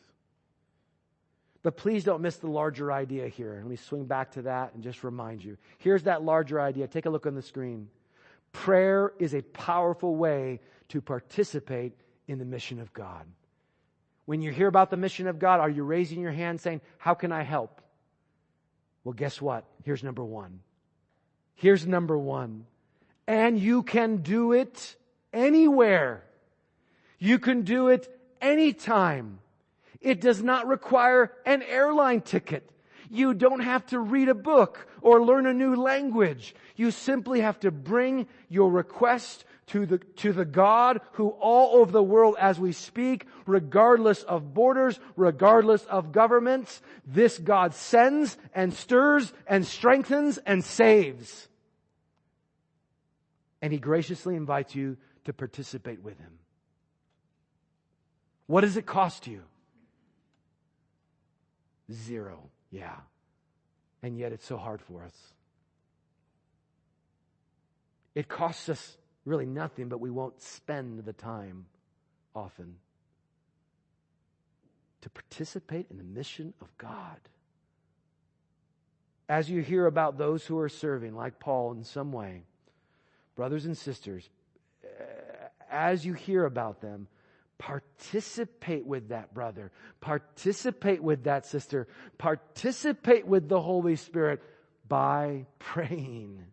But 1.62 1.76
please 1.76 2.04
don't 2.04 2.22
miss 2.22 2.38
the 2.38 2.50
larger 2.50 2.92
idea 2.92 3.28
here. 3.28 3.56
Let 3.62 3.70
me 3.70 3.76
swing 3.76 4.06
back 4.06 4.32
to 4.32 4.44
that 4.44 4.74
and 4.74 4.84
just 4.84 5.04
remind 5.04 5.44
you. 5.44 5.58
Here's 5.78 6.04
that 6.04 6.24
larger 6.24 6.62
idea. 6.62 6.88
Take 6.88 7.06
a 7.06 7.10
look 7.10 7.26
on 7.26 7.36
the 7.36 7.42
screen. 7.42 7.90
Prayer 8.54 9.14
is 9.20 9.36
a 9.36 9.42
powerful 9.42 10.16
way 10.16 10.62
to 10.90 11.02
participate 11.02 11.94
in 12.28 12.40
the 12.40 12.46
mission 12.46 12.80
of 12.80 12.94
God. 12.94 13.26
When 14.26 14.42
you 14.42 14.52
hear 14.52 14.68
about 14.68 14.90
the 14.90 14.98
mission 14.98 15.28
of 15.28 15.40
God, 15.40 15.60
are 15.60 15.70
you 15.70 15.84
raising 15.84 16.22
your 16.22 16.32
hand 16.32 16.62
saying, 16.62 16.82
How 16.98 17.14
can 17.14 17.32
I 17.32 17.44
help? 17.44 17.82
Well, 19.04 19.14
guess 19.14 19.42
what? 19.42 19.66
Here's 19.84 20.04
number 20.04 20.24
one. 20.24 20.60
Here's 21.56 21.86
number 21.86 22.18
one. 22.18 22.66
And 23.28 23.60
you 23.60 23.84
can 23.84 24.18
do 24.18 24.54
it 24.54 24.96
anywhere. 25.34 26.24
You 27.18 27.40
can 27.40 27.64
do 27.64 27.90
it 27.90 28.08
anytime. 28.40 29.40
It 30.02 30.22
does 30.22 30.42
not 30.42 30.68
require 30.68 31.34
an 31.46 31.62
airline 31.64 32.22
ticket. 32.22 32.70
You 33.10 33.34
don't 33.34 33.62
have 33.62 33.86
to 33.88 34.00
read 34.00 34.30
a 34.30 34.36
book 34.36 34.88
or 35.02 35.24
learn 35.24 35.48
a 35.48 35.54
new 35.54 35.76
language. 35.76 36.54
You 36.76 36.92
simply 36.92 37.42
have 37.42 37.60
to 37.62 37.72
bring 37.72 38.28
your 38.50 38.70
request 38.72 39.46
to 39.68 39.86
the, 39.86 39.98
to 40.18 40.34
the 40.34 40.46
God 40.46 41.02
who 41.14 41.30
all 41.30 41.80
over 41.80 41.92
the 41.92 42.04
world 42.04 42.36
as 42.40 42.60
we 42.60 42.72
speak, 42.72 43.26
regardless 43.46 44.24
of 44.24 44.54
borders, 44.54 45.00
regardless 45.16 45.86
of 45.86 46.12
governments, 46.12 46.82
this 47.06 47.38
God 47.38 47.74
sends 47.74 48.38
and 48.54 48.74
stirs 48.74 49.32
and 49.48 49.66
strengthens 49.66 50.38
and 50.40 50.64
saves. 50.64 51.48
And 53.62 53.74
he 53.74 53.80
graciously 53.80 54.36
invites 54.36 54.74
you 54.76 54.98
to 55.26 55.34
participate 55.34 56.02
with 56.02 56.18
him. 56.18 56.40
What 58.48 58.62
does 58.62 58.78
it 58.78 58.86
cost 58.86 59.28
you? 59.28 59.44
Zero. 61.92 62.50
Yeah. 62.72 62.96
And 64.04 64.18
yet 64.18 64.32
it's 64.32 64.46
so 64.46 64.58
hard 64.58 64.82
for 64.82 65.04
us. 65.04 65.16
It 68.16 68.28
costs 68.28 68.70
us 68.70 68.98
really 69.26 69.46
nothing, 69.46 69.90
but 69.90 70.00
we 70.00 70.10
won't 70.10 70.42
spend 70.42 71.06
the 71.06 71.14
time 71.14 71.66
often. 72.36 72.76
to 75.02 75.10
participate 75.10 75.88
in 75.90 75.98
the 75.98 76.04
mission 76.04 76.54
of 76.62 76.68
God. 76.78 77.20
As 79.28 79.50
you 79.50 79.62
hear 79.62 79.86
about 79.86 80.18
those 80.18 80.46
who 80.46 80.58
are 80.60 80.70
serving, 80.70 81.16
like 81.16 81.40
Paul 81.40 81.72
in 81.72 81.84
some 81.84 82.12
way, 82.12 82.44
brothers 83.36 83.66
and 83.66 83.78
sisters, 83.78 84.30
as 85.70 86.06
you 86.06 86.14
hear 86.14 86.46
about 86.46 86.82
them, 86.82 87.08
participate 87.60 88.86
with 88.86 89.10
that 89.10 89.34
brother, 89.34 89.72
participate 90.02 91.04
with 91.04 91.26
that 91.26 91.46
sister, 91.46 91.88
participate 92.18 93.28
with 93.28 93.48
the 93.48 93.62
Holy 93.62 93.96
Spirit 93.96 94.42
by 94.88 95.46
praying. 95.60 96.44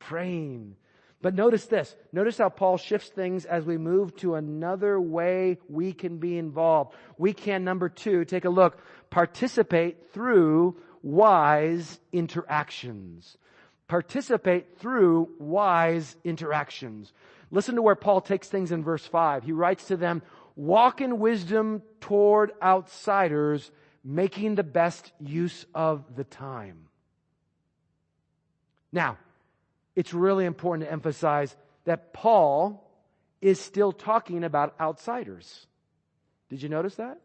Praying. 0.00 0.74
But 1.22 1.34
notice 1.34 1.66
this. 1.66 1.94
Notice 2.12 2.38
how 2.38 2.48
Paul 2.48 2.76
shifts 2.76 3.08
things 3.08 3.44
as 3.44 3.64
we 3.64 3.78
move 3.78 4.16
to 4.16 4.34
another 4.34 5.00
way 5.00 5.58
we 5.68 5.92
can 5.92 6.18
be 6.18 6.38
involved. 6.38 6.94
We 7.18 7.32
can, 7.32 7.64
number 7.64 7.88
two, 7.88 8.24
take 8.24 8.44
a 8.44 8.50
look, 8.50 8.78
participate 9.10 10.12
through 10.12 10.76
wise 11.02 12.00
interactions. 12.12 13.36
Participate 13.88 14.78
through 14.78 15.30
wise 15.38 16.16
interactions. 16.24 17.12
Listen 17.50 17.76
to 17.76 17.82
where 17.82 17.94
Paul 17.94 18.20
takes 18.20 18.48
things 18.48 18.72
in 18.72 18.82
verse 18.82 19.06
5. 19.06 19.44
He 19.44 19.52
writes 19.52 19.86
to 19.88 19.96
them, 19.96 20.22
walk 20.56 21.00
in 21.00 21.18
wisdom 21.18 21.82
toward 22.00 22.52
outsiders, 22.62 23.70
making 24.04 24.54
the 24.54 24.64
best 24.64 25.12
use 25.20 25.66
of 25.74 26.16
the 26.16 26.24
time. 26.24 26.88
Now, 28.92 29.18
it's 29.94 30.14
really 30.14 30.44
important 30.44 30.88
to 30.88 30.92
emphasize 30.92 31.54
that 31.84 32.12
Paul 32.12 32.82
is 33.40 33.60
still 33.60 33.92
talking 33.92 34.44
about 34.44 34.74
outsiders. 34.80 35.66
Did 36.48 36.62
you 36.62 36.68
notice 36.68 36.96
that? 36.96 37.20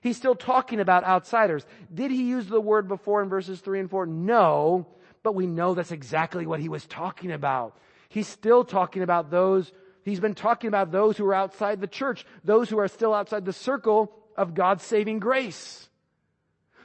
He's 0.00 0.16
still 0.16 0.34
talking 0.34 0.80
about 0.80 1.04
outsiders. 1.04 1.66
Did 1.92 2.10
he 2.10 2.22
use 2.22 2.46
the 2.46 2.60
word 2.60 2.88
before 2.88 3.22
in 3.22 3.28
verses 3.28 3.60
3 3.60 3.80
and 3.80 3.90
4? 3.90 4.06
No, 4.06 4.86
but 5.22 5.34
we 5.34 5.46
know 5.46 5.74
that's 5.74 5.92
exactly 5.92 6.46
what 6.46 6.60
he 6.60 6.68
was 6.68 6.86
talking 6.86 7.32
about. 7.32 7.76
He's 8.10 8.26
still 8.26 8.64
talking 8.64 9.02
about 9.02 9.30
those, 9.30 9.72
he's 10.02 10.18
been 10.18 10.34
talking 10.34 10.66
about 10.66 10.90
those 10.90 11.16
who 11.16 11.24
are 11.26 11.34
outside 11.34 11.80
the 11.80 11.86
church, 11.86 12.26
those 12.44 12.68
who 12.68 12.78
are 12.80 12.88
still 12.88 13.14
outside 13.14 13.44
the 13.44 13.52
circle 13.52 14.12
of 14.36 14.52
God's 14.52 14.82
saving 14.82 15.20
grace. 15.20 15.88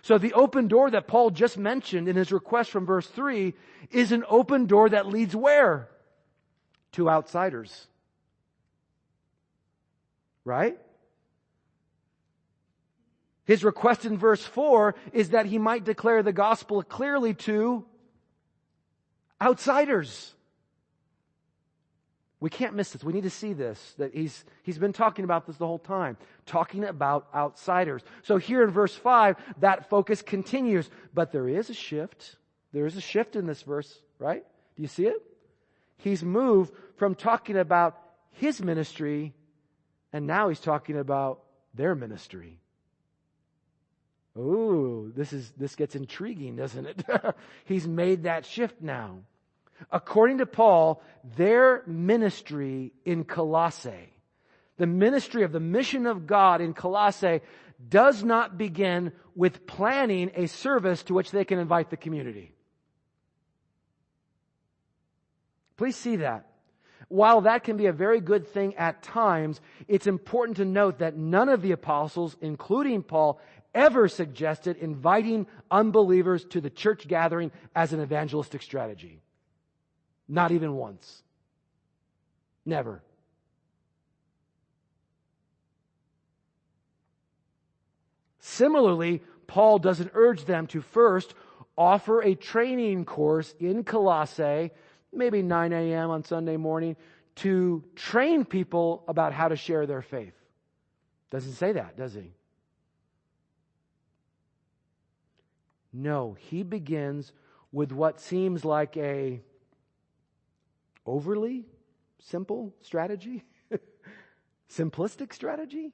So 0.04 0.20
the 0.20 0.34
open 0.34 0.68
door 0.68 0.92
that 0.92 1.08
Paul 1.08 1.32
just 1.32 1.58
mentioned 1.58 2.08
in 2.08 2.16
his 2.16 2.32
request 2.32 2.70
from 2.70 2.86
verse 2.86 3.08
3 3.08 3.56
is 3.90 4.12
an 4.12 4.24
open 4.30 4.68
door 4.68 4.88
that 4.90 5.08
leads 5.08 5.36
where? 5.36 5.90
To 6.92 7.10
outsiders. 7.10 7.88
Right? 10.44 10.78
His 13.46 13.64
request 13.64 14.06
in 14.06 14.20
verse 14.20 14.46
4 14.46 14.94
is 15.12 15.32
that 15.32 15.48
he 15.48 15.58
might 15.58 15.86
declare 15.86 16.22
the 16.22 16.32
gospel 16.32 16.84
clearly 16.84 17.34
to 17.34 17.84
outsiders. 19.42 20.35
We 22.46 22.52
can't 22.52 22.76
miss 22.76 22.92
this. 22.92 23.04
We 23.04 23.12
need 23.12 23.24
to 23.24 23.32
see 23.32 23.54
this, 23.54 23.96
that 23.98 24.14
he's, 24.14 24.46
he's 24.62 24.78
been 24.78 24.94
talking 24.94 25.26
about 25.26 25.48
this 25.48 25.58
the 25.58 25.66
whole 25.66 25.80
time, 25.80 26.16
talking 26.46 26.84
about 26.84 27.28
outsiders. 27.34 28.04
So 28.22 28.38
here 28.38 28.62
in 28.62 28.70
verse 28.70 28.94
5, 28.94 29.36
that 29.62 29.90
focus 29.90 30.22
continues, 30.22 30.88
but 31.12 31.32
there 31.32 31.50
is 31.50 31.72
a 31.72 31.74
shift. 31.74 32.36
There 32.72 32.86
is 32.86 32.96
a 32.98 33.02
shift 33.02 33.36
in 33.36 33.48
this 33.48 33.64
verse, 33.64 34.00
right? 34.20 34.44
Do 34.76 34.84
you 34.84 34.88
see 34.88 35.08
it? 35.08 35.16
He's 35.98 36.24
moved 36.24 36.72
from 36.98 37.16
talking 37.16 37.58
about 37.58 37.98
his 38.34 38.62
ministry, 38.62 39.34
and 40.14 40.28
now 40.28 40.50
he's 40.50 40.60
talking 40.60 41.00
about 41.00 41.42
their 41.74 41.96
ministry. 41.96 42.60
Ooh, 44.38 45.12
this 45.16 45.34
is, 45.34 45.52
this 45.58 45.76
gets 45.76 45.96
intriguing, 45.96 46.58
doesn't 46.58 46.86
it? 46.86 47.06
he's 47.66 47.88
made 47.88 48.22
that 48.26 48.46
shift 48.46 48.84
now. 48.84 49.22
According 49.92 50.40
to 50.40 50.46
Paul, 50.46 51.02
their 51.36 51.84
ministry 51.86 52.94
in 53.04 53.24
Colossae, 53.24 54.14
the 54.78 54.88
ministry 54.88 55.44
of 55.44 55.52
the 55.52 55.60
mission 55.60 56.06
of 56.06 56.28
God 56.28 56.62
in 56.62 56.74
Colossae 56.74 57.42
does 57.90 58.24
not 58.24 58.58
begin 58.58 59.12
with 59.36 59.68
planning 59.68 60.32
a 60.36 60.48
service 60.48 61.04
to 61.04 61.14
which 61.14 61.32
they 61.32 61.46
can 61.46 61.60
invite 61.60 61.90
the 61.90 61.98
community. 61.98 62.52
Please 65.78 65.96
see 65.96 66.18
that. 66.18 66.48
While 67.08 67.42
that 67.42 67.64
can 67.64 67.78
be 67.78 67.86
a 67.86 67.94
very 67.94 68.20
good 68.20 68.48
thing 68.48 68.76
at 68.76 69.04
times, 69.04 69.62
it's 69.88 70.08
important 70.08 70.58
to 70.58 70.66
note 70.66 71.00
that 71.00 71.18
none 71.18 71.50
of 71.50 71.62
the 71.62 71.74
apostles, 71.74 72.36
including 72.42 73.04
Paul, 73.04 73.40
ever 73.74 74.08
suggested 74.08 74.78
inviting 74.78 75.46
unbelievers 75.70 76.46
to 76.46 76.62
the 76.62 76.70
church 76.70 77.08
gathering 77.08 77.52
as 77.76 77.94
an 77.94 78.02
evangelistic 78.02 78.62
strategy. 78.62 79.22
Not 80.28 80.52
even 80.52 80.76
once. 80.76 81.24
Never. 82.66 83.02
Similarly, 88.40 89.22
Paul 89.48 89.80
doesn't 89.80 90.12
urge 90.14 90.46
them 90.46 90.68
to 90.68 90.82
first 90.82 91.34
offer 91.78 92.22
a 92.22 92.36
training 92.36 93.06
course 93.06 93.54
in 93.60 93.84
Colossae, 93.84 94.72
maybe 95.12 95.42
9 95.42 95.74
a.m. 95.74 96.10
on 96.10 96.24
Sunday 96.24 96.58
morning, 96.58 96.96
to 97.36 97.84
train 97.96 98.46
people 98.46 99.04
about 99.08 99.34
how 99.34 99.50
to 99.50 99.56
share 99.56 99.86
their 99.86 100.02
faith. 100.02 100.34
Doesn't 101.32 101.54
say 101.54 101.74
that, 101.74 101.98
does 101.98 102.14
he? 102.14 102.32
No, 105.92 106.38
he 106.40 106.64
begins 106.64 107.32
with 107.72 107.92
what 107.92 108.20
seems 108.20 108.64
like 108.64 108.96
a 108.96 109.42
overly 111.06 111.66
simple 112.20 112.74
strategy? 112.82 113.44
Simplistic 114.70 115.34
strategy? 115.34 115.94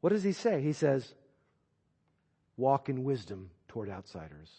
What 0.00 0.10
does 0.10 0.22
he 0.22 0.32
say? 0.32 0.62
He 0.62 0.72
says, 0.72 1.14
walk 2.56 2.88
in 2.88 3.04
wisdom 3.04 3.50
toward 3.68 3.90
outsiders. 3.90 4.50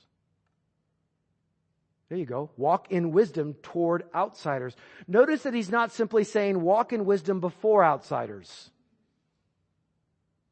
There 2.09 2.17
you 2.17 2.25
go. 2.25 2.49
Walk 2.57 2.91
in 2.91 3.11
wisdom 3.11 3.55
toward 3.63 4.03
outsiders. 4.13 4.75
Notice 5.07 5.43
that 5.43 5.53
he's 5.53 5.69
not 5.69 5.93
simply 5.93 6.25
saying 6.25 6.61
walk 6.61 6.91
in 6.91 7.05
wisdom 7.05 7.39
before 7.39 7.85
outsiders. 7.85 8.69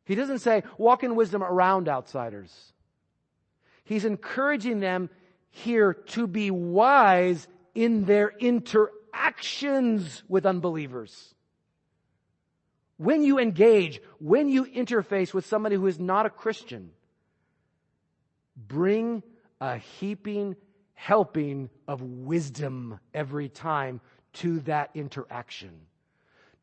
He 0.05 0.15
doesn't 0.15 0.39
say 0.39 0.63
walk 0.77 1.03
in 1.03 1.15
wisdom 1.15 1.43
around 1.43 1.89
outsiders. 1.89 2.73
He's 3.83 4.05
encouraging 4.05 4.79
them 4.79 5.09
here 5.49 5.93
to 5.93 6.27
be 6.27 6.49
wise 6.49 7.47
in 7.79 8.03
their 8.03 8.33
interactions 8.39 10.21
with 10.27 10.45
unbelievers. 10.45 11.33
When 12.97 13.23
you 13.23 13.39
engage, 13.39 14.01
when 14.19 14.49
you 14.49 14.65
interface 14.65 15.33
with 15.33 15.45
somebody 15.45 15.77
who 15.77 15.87
is 15.87 15.97
not 15.97 16.25
a 16.25 16.29
Christian, 16.29 16.91
bring 18.57 19.23
a 19.61 19.77
heaping 19.77 20.57
helping 20.93 21.69
of 21.87 22.01
wisdom 22.01 22.99
every 23.13 23.47
time 23.47 24.01
to 24.33 24.59
that 24.61 24.89
interaction. 24.93 25.71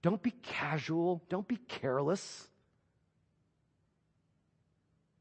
Don't 0.03 0.23
be 0.23 0.33
casual. 0.43 1.23
Don't 1.31 1.49
be 1.49 1.57
careless. 1.57 2.47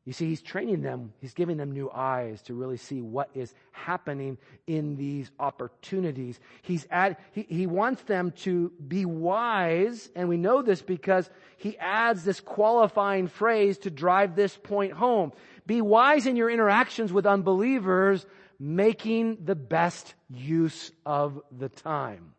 You 0.06 0.14
see, 0.14 0.30
he's 0.30 0.44
training 0.44 0.84
them, 0.84 1.14
he's 1.20 1.34
giving 1.34 1.58
them 1.58 1.72
new 1.72 1.90
eyes 1.90 2.44
to 2.44 2.54
really 2.54 2.78
see 2.78 3.02
what 3.02 3.32
is 3.34 3.56
happening 3.72 4.38
in 4.68 4.98
these 4.98 5.32
opportunities. 5.40 6.40
He's 6.62 6.86
add, 6.92 7.18
he, 7.32 7.48
he 7.50 7.66
wants 7.66 8.04
them 8.04 8.32
to 8.44 8.72
be 8.88 9.06
wise, 9.06 10.12
and 10.16 10.30
we 10.30 10.38
know 10.38 10.62
this 10.62 10.84
because 10.84 11.28
he 11.58 11.76
adds 11.80 12.24
this 12.24 12.40
qualifying 12.40 13.28
phrase 13.28 13.80
to 13.80 13.90
drive 13.90 14.36
this 14.36 14.56
point 14.56 14.94
home. 14.94 15.32
Be 15.66 15.82
wise 15.82 16.28
in 16.28 16.36
your 16.36 16.52
interactions 16.52 17.12
with 17.12 17.26
unbelievers, 17.26 18.28
making 18.60 19.46
the 19.46 19.56
best 19.56 20.14
use 20.30 20.92
of 21.04 21.42
the 21.52 21.70
time. 21.70 22.36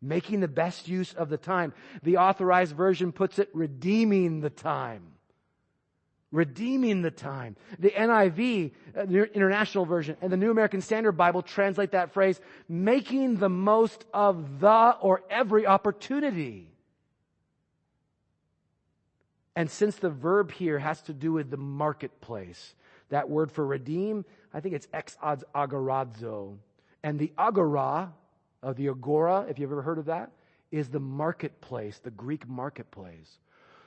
Making 0.00 0.38
the 0.38 0.48
best 0.48 0.86
use 0.86 1.12
of 1.12 1.28
the 1.28 1.38
time. 1.38 1.72
The 2.04 2.18
authorized 2.18 2.76
version 2.76 3.10
puts 3.10 3.40
it 3.40 3.50
redeeming 3.52 4.40
the 4.40 4.50
time 4.50 5.13
redeeming 6.34 7.00
the 7.00 7.10
time. 7.10 7.56
The 7.78 7.90
NIV, 7.90 8.72
uh, 8.96 9.04
the 9.06 9.32
International 9.32 9.86
Version, 9.86 10.16
and 10.20 10.32
the 10.32 10.36
New 10.36 10.50
American 10.50 10.80
Standard 10.80 11.12
Bible 11.12 11.42
translate 11.42 11.92
that 11.92 12.12
phrase, 12.12 12.40
making 12.68 13.36
the 13.36 13.48
most 13.48 14.04
of 14.12 14.60
the 14.60 14.96
or 15.00 15.22
every 15.30 15.66
opportunity. 15.66 16.68
And 19.56 19.70
since 19.70 19.96
the 19.96 20.10
verb 20.10 20.50
here 20.50 20.80
has 20.80 21.00
to 21.02 21.12
do 21.12 21.32
with 21.32 21.50
the 21.50 21.56
marketplace, 21.56 22.74
that 23.10 23.30
word 23.30 23.52
for 23.52 23.64
redeem, 23.64 24.24
I 24.52 24.58
think 24.58 24.74
it's 24.74 24.88
ex 24.92 25.16
odds 25.22 25.44
agorazo. 25.54 26.56
And 27.04 27.18
the 27.18 27.32
agora, 27.38 28.12
of 28.60 28.76
the 28.76 28.88
agora, 28.88 29.46
if 29.48 29.60
you've 29.60 29.70
ever 29.70 29.82
heard 29.82 29.98
of 29.98 30.06
that, 30.06 30.32
is 30.72 30.88
the 30.88 30.98
marketplace, 30.98 32.00
the 32.00 32.10
Greek 32.10 32.48
marketplace 32.48 33.38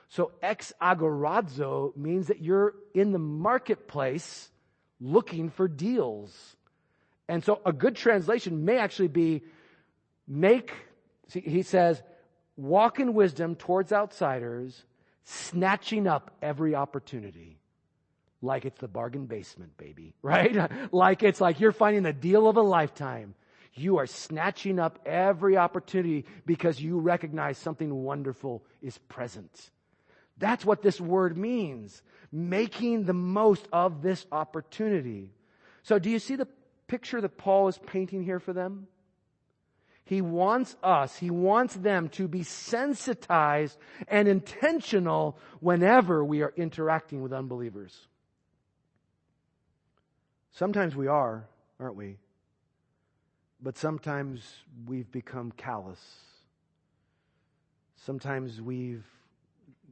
So 0.08 0.32
ex 0.42 0.72
agorazo 0.80 1.96
means 1.96 2.28
that 2.28 2.40
you're 2.40 2.74
in 2.94 3.12
the 3.12 3.18
marketplace 3.18 4.50
looking 5.00 5.50
for 5.50 5.68
deals. 5.68 6.56
And 7.28 7.44
so 7.44 7.60
a 7.64 7.72
good 7.72 7.94
translation 7.94 8.64
may 8.64 8.78
actually 8.78 9.08
be 9.08 9.42
make, 10.26 10.72
see, 11.28 11.40
he 11.40 11.62
says, 11.62 12.02
walk 12.56 13.00
in 13.00 13.12
wisdom 13.12 13.54
towards 13.54 13.92
outsiders, 13.92 14.82
snatching 15.24 16.06
up 16.06 16.30
every 16.40 16.74
opportunity. 16.74 17.58
Like 18.40 18.64
it's 18.64 18.80
the 18.80 18.88
bargain 18.88 19.26
basement, 19.26 19.76
baby, 19.76 20.14
right? 20.22 20.70
like 20.92 21.22
it's 21.22 21.40
like 21.40 21.60
you're 21.60 21.72
finding 21.72 22.02
the 22.02 22.14
deal 22.14 22.48
of 22.48 22.56
a 22.56 22.62
lifetime. 22.62 23.34
You 23.74 23.98
are 23.98 24.06
snatching 24.06 24.80
up 24.80 24.98
every 25.04 25.56
opportunity 25.56 26.24
because 26.46 26.80
you 26.80 26.98
recognize 26.98 27.58
something 27.58 27.94
wonderful 27.94 28.64
is 28.82 28.96
present. 28.98 29.70
That's 30.38 30.64
what 30.64 30.82
this 30.82 31.00
word 31.00 31.36
means. 31.36 32.02
Making 32.30 33.04
the 33.04 33.14
most 33.14 33.66
of 33.72 34.02
this 34.02 34.26
opportunity. 34.30 35.32
So 35.82 35.98
do 35.98 36.10
you 36.10 36.18
see 36.18 36.36
the 36.36 36.48
picture 36.86 37.20
that 37.20 37.38
Paul 37.38 37.68
is 37.68 37.78
painting 37.78 38.22
here 38.22 38.40
for 38.40 38.52
them? 38.52 38.86
He 40.04 40.22
wants 40.22 40.74
us, 40.82 41.18
he 41.18 41.28
wants 41.28 41.74
them 41.74 42.08
to 42.10 42.28
be 42.28 42.42
sensitized 42.42 43.76
and 44.06 44.26
intentional 44.26 45.36
whenever 45.60 46.24
we 46.24 46.40
are 46.40 46.54
interacting 46.56 47.20
with 47.20 47.32
unbelievers. 47.32 47.94
Sometimes 50.52 50.96
we 50.96 51.08
are, 51.08 51.46
aren't 51.78 51.96
we? 51.96 52.16
But 53.60 53.76
sometimes 53.76 54.50
we've 54.86 55.10
become 55.12 55.52
callous. 55.52 56.00
Sometimes 57.96 58.62
we've 58.62 59.04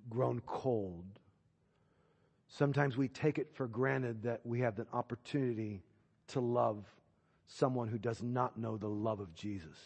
grown 0.09 0.41
cold. 0.47 1.05
Sometimes 2.49 2.97
we 2.97 3.09
take 3.09 3.39
it 3.39 3.51
for 3.55 3.67
granted 3.67 4.23
that 4.23 4.41
we 4.45 4.61
have 4.61 4.77
the 4.77 4.87
opportunity 4.93 5.83
to 6.29 6.41
love 6.41 6.85
someone 7.47 7.89
who 7.89 7.99
does 7.99 8.23
not 8.23 8.59
know 8.59 8.77
the 8.77 8.89
love 8.89 9.21
of 9.21 9.35
Jesus. 9.35 9.77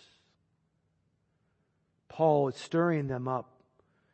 Paul 2.09 2.49
is 2.49 2.57
stirring 2.57 3.07
them 3.07 3.29
up. 3.29 3.57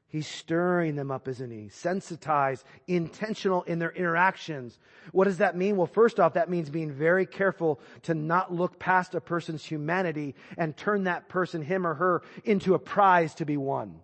He's 0.09 0.27
stirring 0.27 0.95
them 0.95 1.11
up, 1.11 1.27
isn't 1.29 1.51
he? 1.51 1.69
Sensitized, 1.69 2.65
intentional 2.87 3.63
in 3.65 3.79
their 3.79 3.91
interactions. 3.91 4.79
What 5.13 5.25
does 5.25 5.39
that 5.39 5.57
mean? 5.57 5.77
Well, 5.77 5.87
first 5.87 6.21
off, 6.21 6.35
that 6.35 6.49
means 6.49 6.71
being 6.71 6.93
very 6.93 7.27
careful 7.27 7.81
to 8.03 8.15
not 8.15 8.55
look 8.55 8.79
past 8.79 9.15
a 9.15 9.21
person's 9.21 9.65
humanity 9.65 10.35
and 10.57 10.77
turn 10.77 11.05
that 11.05 11.29
person, 11.29 11.61
him 11.61 11.87
or 11.87 11.95
her, 11.95 12.23
into 12.45 12.75
a 12.75 12.79
prize 12.79 13.35
to 13.35 13.45
be 13.45 13.57
won 13.57 14.01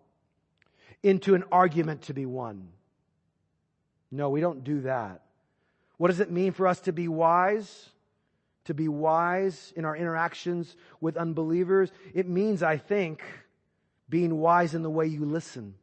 into 1.02 1.34
an 1.34 1.44
argument 1.50 2.02
to 2.02 2.14
be 2.14 2.26
won. 2.26 2.68
No, 4.10 4.30
we 4.30 4.40
don't 4.40 4.62
do 4.62 4.82
that. 4.82 5.22
What 5.96 6.08
does 6.08 6.20
it 6.20 6.30
mean 6.30 6.52
for 6.52 6.66
us 6.66 6.80
to 6.80 6.92
be 6.92 7.08
wise? 7.08 7.90
To 8.66 8.74
be 8.74 8.88
wise 8.88 9.72
in 9.76 9.84
our 9.84 9.96
interactions 9.96 10.76
with 11.00 11.16
unbelievers? 11.16 11.90
It 12.14 12.28
means, 12.28 12.62
I 12.62 12.76
think, 12.76 13.22
being 14.08 14.38
wise 14.38 14.74
in 14.74 14.82
the 14.82 14.90
way 14.90 15.06
you 15.06 15.24
listen. 15.24 15.74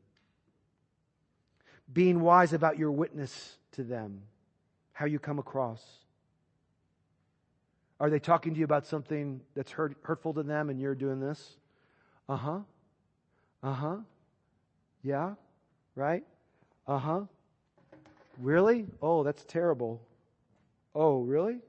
Being 1.92 2.22
wise 2.22 2.54
about 2.54 2.78
your 2.78 2.92
witness 2.92 3.58
to 3.74 3.84
them. 3.84 4.22
How 4.94 5.06
you 5.06 5.20
come 5.20 5.40
across. 5.40 5.84
Are 8.00 8.10
they 8.10 8.20
talking 8.20 8.54
to 8.54 8.60
you 8.60 8.66
about 8.66 8.86
something 8.86 9.42
that's 9.56 9.72
hurt, 9.72 9.98
hurtful 10.04 10.34
to 10.36 10.44
them 10.44 10.70
and 10.70 10.80
you're 10.80 10.96
doing 10.96 11.20
this? 11.20 11.58
Uh 12.30 12.38
huh. 12.38 12.60
Uh 13.62 13.74
huh. 13.74 13.98
Yeah? 15.04 15.36
Right? 15.96 16.24
Uh 16.88 16.98
huh. 16.98 17.22
Really? 18.40 18.86
Oh, 19.02 19.24
that's 19.24 19.44
terrible. 19.46 20.02
Oh, 20.96 21.22
really? 21.22 21.60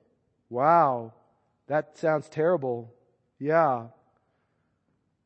Wow. 0.48 1.12
That 1.66 1.98
sounds 1.98 2.28
terrible. 2.28 2.92
Yeah. 3.38 3.86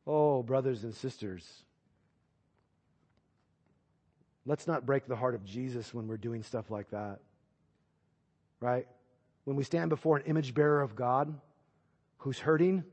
Oh, 0.07 0.43
brothers 0.43 0.83
and 0.83 0.93
sisters. 0.93 1.47
Let's 4.45 4.67
not 4.67 4.85
break 4.85 5.07
the 5.07 5.15
heart 5.15 5.33
of 5.33 5.43
Jesus 5.43 5.93
when 5.93 6.07
we're 6.07 6.17
doing 6.17 6.43
stuff 6.43 6.69
like 6.69 6.91
that. 6.91 7.19
Right? 8.59 8.87
When 9.43 9.55
we 9.55 9.63
stand 9.63 9.89
before 9.89 10.17
an 10.17 10.23
image 10.25 10.53
bearer 10.53 10.81
of 10.81 10.95
God 10.95 11.33
who's 12.19 12.39
hurting 12.39 12.83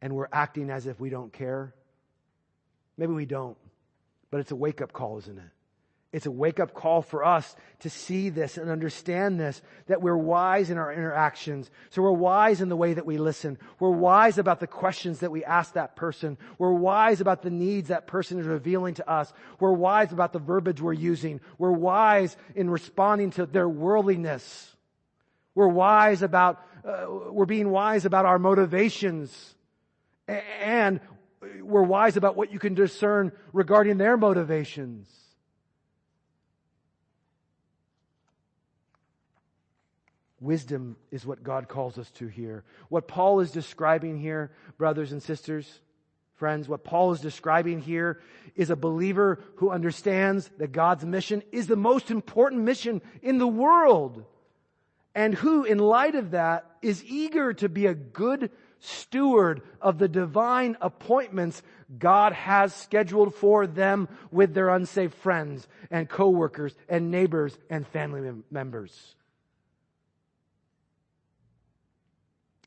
and 0.00 0.14
we're 0.14 0.28
acting 0.32 0.70
as 0.70 0.86
if 0.86 1.00
we 1.00 1.10
don't 1.10 1.32
care, 1.32 1.74
Maybe 2.98 3.12
we 3.12 3.24
don't, 3.24 3.56
but 4.30 4.40
it's 4.40 4.50
a 4.50 4.56
wake 4.56 4.82
up 4.82 4.92
call, 4.92 5.18
isn't 5.18 5.38
it? 5.38 5.44
It's 6.10 6.24
a 6.24 6.30
wake 6.30 6.58
up 6.58 6.72
call 6.72 7.02
for 7.02 7.22
us 7.22 7.54
to 7.80 7.90
see 7.90 8.30
this 8.30 8.56
and 8.56 8.70
understand 8.70 9.38
this, 9.38 9.60
that 9.88 10.00
we're 10.00 10.16
wise 10.16 10.70
in 10.70 10.78
our 10.78 10.90
interactions. 10.90 11.70
So 11.90 12.00
we're 12.00 12.12
wise 12.12 12.62
in 12.62 12.70
the 12.70 12.76
way 12.76 12.94
that 12.94 13.04
we 13.04 13.18
listen. 13.18 13.58
We're 13.78 13.90
wise 13.90 14.38
about 14.38 14.58
the 14.58 14.66
questions 14.66 15.18
that 15.18 15.30
we 15.30 15.44
ask 15.44 15.74
that 15.74 15.96
person. 15.96 16.38
We're 16.56 16.72
wise 16.72 17.20
about 17.20 17.42
the 17.42 17.50
needs 17.50 17.88
that 17.88 18.06
person 18.06 18.40
is 18.40 18.46
revealing 18.46 18.94
to 18.94 19.08
us. 19.08 19.30
We're 19.60 19.74
wise 19.74 20.10
about 20.10 20.32
the 20.32 20.38
verbiage 20.38 20.80
we're 20.80 20.94
using. 20.94 21.40
We're 21.58 21.72
wise 21.72 22.34
in 22.54 22.70
responding 22.70 23.32
to 23.32 23.44
their 23.44 23.68
worldliness. 23.68 24.74
We're 25.54 25.68
wise 25.68 26.22
about, 26.22 26.64
uh, 26.86 27.04
we're 27.30 27.44
being 27.44 27.68
wise 27.68 28.06
about 28.06 28.24
our 28.24 28.38
motivations. 28.38 29.54
And 30.26 31.00
we're 31.62 31.82
wise 31.82 32.16
about 32.16 32.36
what 32.36 32.52
you 32.52 32.58
can 32.58 32.74
discern 32.74 33.32
regarding 33.52 33.98
their 33.98 34.16
motivations. 34.16 35.08
Wisdom 40.40 40.96
is 41.10 41.26
what 41.26 41.42
God 41.42 41.68
calls 41.68 41.98
us 41.98 42.10
to 42.12 42.28
here. 42.28 42.64
What 42.88 43.08
Paul 43.08 43.40
is 43.40 43.50
describing 43.50 44.18
here, 44.18 44.52
brothers 44.76 45.10
and 45.10 45.22
sisters, 45.22 45.80
friends, 46.36 46.68
what 46.68 46.84
Paul 46.84 47.12
is 47.12 47.20
describing 47.20 47.80
here 47.80 48.20
is 48.54 48.70
a 48.70 48.76
believer 48.76 49.40
who 49.56 49.70
understands 49.70 50.48
that 50.58 50.70
God's 50.70 51.04
mission 51.04 51.42
is 51.50 51.66
the 51.66 51.76
most 51.76 52.10
important 52.10 52.62
mission 52.62 53.02
in 53.20 53.38
the 53.38 53.48
world. 53.48 54.24
And 55.12 55.34
who, 55.34 55.64
in 55.64 55.78
light 55.78 56.14
of 56.14 56.30
that, 56.30 56.66
is 56.82 57.04
eager 57.04 57.52
to 57.54 57.68
be 57.68 57.86
a 57.86 57.94
good 57.94 58.50
steward 58.80 59.62
of 59.80 59.98
the 59.98 60.08
divine 60.08 60.76
appointments 60.80 61.62
God 61.98 62.32
has 62.32 62.74
scheduled 62.74 63.34
for 63.34 63.66
them 63.66 64.08
with 64.30 64.54
their 64.54 64.68
unsaved 64.68 65.14
friends 65.14 65.66
and 65.90 66.08
coworkers 66.08 66.74
and 66.88 67.10
neighbors 67.10 67.58
and 67.70 67.86
family 67.86 68.30
members. 68.50 69.14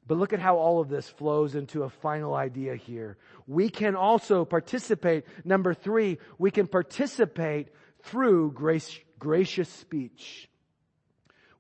But 0.07 0.17
look 0.17 0.33
at 0.33 0.39
how 0.39 0.57
all 0.57 0.81
of 0.81 0.89
this 0.89 1.07
flows 1.07 1.55
into 1.55 1.83
a 1.83 1.89
final 1.89 2.33
idea 2.33 2.75
here. 2.75 3.17
We 3.47 3.69
can 3.69 3.95
also 3.95 4.43
participate, 4.43 5.25
number 5.45 5.73
three, 5.73 6.17
we 6.37 6.51
can 6.51 6.67
participate 6.67 7.69
through 8.03 8.51
grace, 8.51 8.99
gracious 9.19 9.69
speech. 9.69 10.49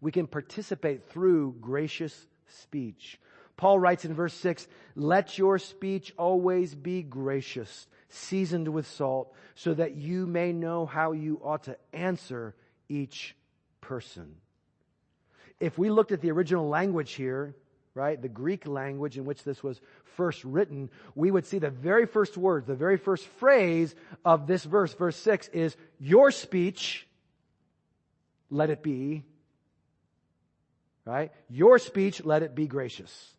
We 0.01 0.11
can 0.11 0.27
participate 0.27 1.09
through 1.09 1.55
gracious 1.61 2.27
speech. 2.47 3.19
Paul 3.61 3.77
writes 3.77 4.05
in 4.05 4.15
verse 4.15 4.33
6, 4.33 4.67
let 4.95 5.37
your 5.37 5.59
speech 5.59 6.15
always 6.17 6.73
be 6.73 7.03
gracious, 7.03 7.85
seasoned 8.09 8.67
with 8.67 8.87
salt, 8.87 9.35
so 9.53 9.75
that 9.75 9.95
you 9.95 10.25
may 10.25 10.51
know 10.51 10.87
how 10.87 11.11
you 11.11 11.39
ought 11.43 11.65
to 11.65 11.77
answer 11.93 12.55
each 12.89 13.35
person. 13.79 14.33
If 15.59 15.77
we 15.77 15.91
looked 15.91 16.11
at 16.11 16.21
the 16.21 16.31
original 16.31 16.69
language 16.69 17.11
here, 17.11 17.53
right, 17.93 18.19
the 18.19 18.27
Greek 18.27 18.65
language 18.65 19.19
in 19.19 19.25
which 19.25 19.43
this 19.43 19.61
was 19.61 19.79
first 20.15 20.43
written, 20.43 20.89
we 21.13 21.29
would 21.29 21.45
see 21.45 21.59
the 21.59 21.69
very 21.69 22.07
first 22.07 22.37
word, 22.37 22.65
the 22.65 22.73
very 22.73 22.97
first 22.97 23.27
phrase 23.27 23.93
of 24.25 24.47
this 24.47 24.63
verse, 24.63 24.91
verse 24.95 25.17
6 25.17 25.49
is, 25.49 25.77
your 25.99 26.31
speech, 26.31 27.05
let 28.49 28.71
it 28.71 28.81
be, 28.81 29.23
right? 31.05 31.31
Your 31.47 31.77
speech, 31.77 32.25
let 32.25 32.41
it 32.41 32.55
be 32.55 32.65
gracious. 32.65 33.35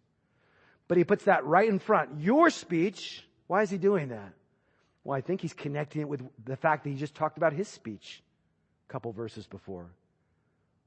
But 0.92 0.98
he 0.98 1.04
puts 1.04 1.24
that 1.24 1.46
right 1.46 1.66
in 1.66 1.78
front. 1.78 2.20
Your 2.20 2.50
speech, 2.50 3.24
why 3.46 3.62
is 3.62 3.70
he 3.70 3.78
doing 3.78 4.10
that? 4.10 4.34
Well, 5.04 5.16
I 5.16 5.22
think 5.22 5.40
he's 5.40 5.54
connecting 5.54 6.02
it 6.02 6.08
with 6.10 6.20
the 6.44 6.54
fact 6.54 6.84
that 6.84 6.90
he 6.90 6.96
just 6.96 7.14
talked 7.14 7.38
about 7.38 7.54
his 7.54 7.66
speech 7.66 8.22
a 8.90 8.92
couple 8.92 9.10
verses 9.10 9.46
before. 9.46 9.86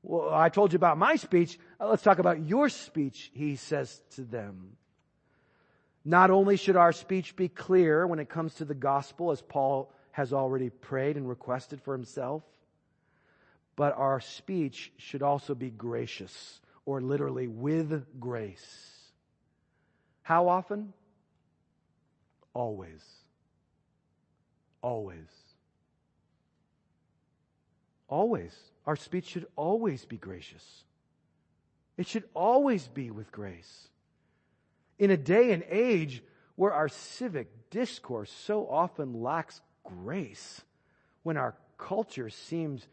Well, 0.04 0.32
I 0.32 0.50
told 0.50 0.74
you 0.74 0.76
about 0.76 1.00
my 1.00 1.16
speech. 1.16 1.58
Uh, 1.82 1.88
let's 1.88 2.04
talk 2.04 2.20
about 2.20 2.46
your 2.46 2.70
speech, 2.70 3.32
he 3.34 3.56
says 3.56 4.00
to 4.12 4.22
them. 4.22 4.78
Not 6.06 6.30
only 6.30 6.56
should 6.58 6.76
our 6.76 6.94
speech 6.94 7.36
be 7.36 7.48
clear 7.48 8.06
when 8.06 8.20
it 8.20 8.30
comes 8.30 8.54
to 8.58 8.66
the 8.66 8.76
gospel, 8.76 9.32
as 9.32 9.42
Paul 9.42 9.92
has 10.12 10.34
already 10.34 10.70
prayed 10.70 11.18
and 11.18 11.28
requested 11.28 11.82
for 11.82 11.96
himself, 11.96 12.44
but 13.76 13.98
our 13.98 14.20
speech 14.20 14.92
should 14.98 15.24
also 15.24 15.56
be 15.56 15.72
gracious, 15.72 16.62
or 16.86 17.02
literally 17.02 17.48
with 17.48 18.06
grace. 18.20 18.95
How 20.26 20.48
often? 20.48 20.92
Always. 22.56 23.04
Always. 24.82 25.30
Always. 28.08 28.52
Our 28.88 28.96
speech 28.96 29.28
should 29.28 29.46
always 29.56 30.04
be 30.04 30.18
gracious. 30.18 30.84
It 31.96 32.08
should 32.08 32.24
always 32.34 32.88
be 32.88 33.12
with 33.12 33.32
grace. 33.32 33.88
In 34.98 35.12
a 35.12 35.18
day 35.18 35.52
and 35.52 35.64
age 35.70 36.24
where 36.56 36.74
our 36.74 36.90
civic 36.90 37.70
discourse 37.70 38.32
so 38.32 38.68
often 38.68 39.22
lacks 39.22 39.62
grace, 39.84 40.64
when 41.22 41.38
our 41.38 41.54
culture 41.78 42.32
seems 42.32 42.88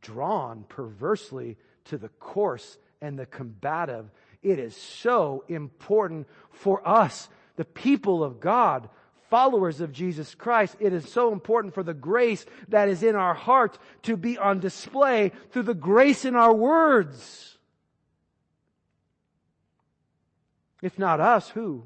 drawn 0.00 0.64
perversely 0.70 1.58
to 1.84 1.98
the 1.98 2.08
coarse 2.08 2.78
and 3.02 3.18
the 3.18 3.26
combative, 3.26 4.10
it 4.48 4.58
is 4.58 4.74
so 4.74 5.44
important 5.48 6.26
for 6.50 6.86
us, 6.86 7.28
the 7.56 7.64
people 7.64 8.24
of 8.24 8.40
God, 8.40 8.88
followers 9.28 9.80
of 9.80 9.92
Jesus 9.92 10.34
Christ, 10.34 10.76
it 10.80 10.92
is 10.92 11.10
so 11.10 11.32
important 11.32 11.74
for 11.74 11.82
the 11.82 11.92
grace 11.92 12.46
that 12.68 12.88
is 12.88 13.02
in 13.02 13.14
our 13.14 13.34
hearts 13.34 13.78
to 14.02 14.16
be 14.16 14.38
on 14.38 14.60
display 14.60 15.32
through 15.50 15.64
the 15.64 15.74
grace 15.74 16.24
in 16.24 16.34
our 16.34 16.54
words. 16.54 17.58
If 20.80 20.98
not 20.98 21.20
us, 21.20 21.50
who? 21.50 21.84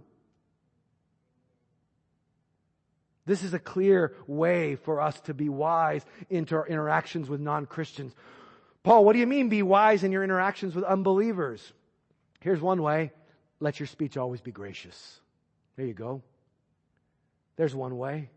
This 3.26 3.42
is 3.42 3.54
a 3.54 3.58
clear 3.58 4.14
way 4.26 4.76
for 4.76 5.00
us 5.00 5.20
to 5.22 5.34
be 5.34 5.48
wise 5.48 6.04
into 6.28 6.54
our 6.54 6.66
interactions 6.66 7.28
with 7.28 7.40
non-Christians. 7.40 8.14
Paul, 8.82 9.04
what 9.04 9.14
do 9.14 9.20
you 9.20 9.26
mean 9.26 9.48
be 9.48 9.62
wise 9.62 10.04
in 10.04 10.12
your 10.12 10.24
interactions 10.24 10.74
with 10.74 10.84
unbelievers? 10.84 11.72
Here's 12.42 12.60
one 12.60 12.82
way. 12.82 13.12
Let 13.60 13.78
your 13.78 13.86
speech 13.86 14.16
always 14.16 14.40
be 14.40 14.50
gracious. 14.50 15.20
There 15.76 15.86
you 15.86 15.94
go. 15.94 16.22
There's 17.56 17.74
one 17.74 17.96
way. 17.96 18.30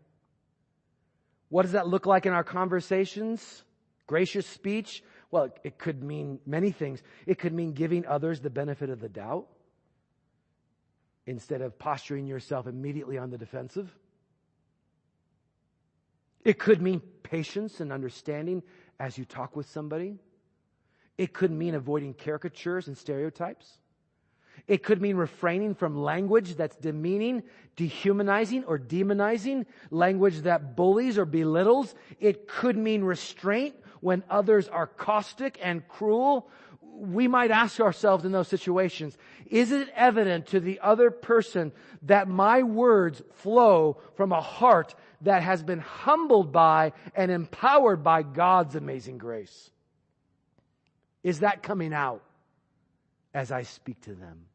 What 1.48 1.62
does 1.62 1.72
that 1.72 1.88
look 1.88 2.06
like 2.06 2.24
in 2.24 2.32
our 2.32 2.44
conversations? 2.44 3.64
Gracious 4.06 4.46
speech? 4.46 5.02
Well, 5.30 5.48
it 5.64 5.78
could 5.78 6.02
mean 6.02 6.38
many 6.46 6.70
things. 6.70 7.02
It 7.26 7.38
could 7.38 7.52
mean 7.52 7.72
giving 7.72 8.06
others 8.06 8.40
the 8.40 8.50
benefit 8.50 8.90
of 8.90 9.00
the 9.00 9.08
doubt 9.08 9.48
instead 11.26 11.60
of 11.60 11.76
posturing 11.76 12.26
yourself 12.26 12.68
immediately 12.68 13.18
on 13.18 13.30
the 13.30 13.38
defensive. 13.38 13.92
It 16.44 16.60
could 16.60 16.80
mean 16.80 17.00
patience 17.24 17.80
and 17.80 17.92
understanding 17.92 18.62
as 19.00 19.18
you 19.18 19.24
talk 19.24 19.56
with 19.56 19.68
somebody. 19.68 20.20
It 21.18 21.32
could 21.32 21.50
mean 21.50 21.74
avoiding 21.74 22.14
caricatures 22.14 22.86
and 22.86 22.96
stereotypes. 22.96 23.66
It 24.66 24.82
could 24.82 25.00
mean 25.00 25.16
refraining 25.16 25.74
from 25.74 26.02
language 26.02 26.56
that's 26.56 26.76
demeaning, 26.76 27.42
dehumanizing, 27.76 28.64
or 28.64 28.78
demonizing, 28.78 29.66
language 29.90 30.42
that 30.42 30.76
bullies 30.76 31.18
or 31.18 31.24
belittles. 31.24 31.94
It 32.20 32.48
could 32.48 32.76
mean 32.76 33.04
restraint 33.04 33.76
when 34.00 34.24
others 34.28 34.68
are 34.68 34.86
caustic 34.86 35.58
and 35.62 35.86
cruel. 35.88 36.48
We 36.92 37.28
might 37.28 37.50
ask 37.50 37.78
ourselves 37.80 38.24
in 38.24 38.32
those 38.32 38.48
situations, 38.48 39.16
is 39.50 39.70
it 39.70 39.88
evident 39.94 40.46
to 40.48 40.60
the 40.60 40.80
other 40.80 41.10
person 41.10 41.72
that 42.02 42.26
my 42.26 42.62
words 42.62 43.22
flow 43.34 43.98
from 44.14 44.32
a 44.32 44.40
heart 44.40 44.94
that 45.20 45.42
has 45.42 45.62
been 45.62 45.80
humbled 45.80 46.52
by 46.52 46.92
and 47.14 47.30
empowered 47.30 48.02
by 48.02 48.22
God's 48.22 48.74
amazing 48.74 49.18
grace? 49.18 49.70
Is 51.22 51.40
that 51.40 51.62
coming 51.62 51.92
out 51.92 52.22
as 53.36 53.52
I 53.52 53.62
speak 53.62 54.00
to 54.02 54.14
them? 54.14 54.46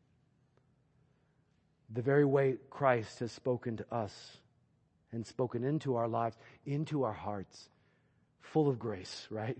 the 1.93 2.01
very 2.01 2.25
way 2.25 2.55
Christ 2.69 3.19
has 3.19 3.31
spoken 3.31 3.77
to 3.77 3.93
us 3.93 4.37
and 5.11 5.25
spoken 5.25 5.63
into 5.63 5.95
our 5.95 6.07
lives, 6.07 6.37
into 6.65 7.03
our 7.03 7.13
hearts, 7.13 7.69
full 8.39 8.69
of 8.69 8.79
grace, 8.79 9.27
right? 9.29 9.57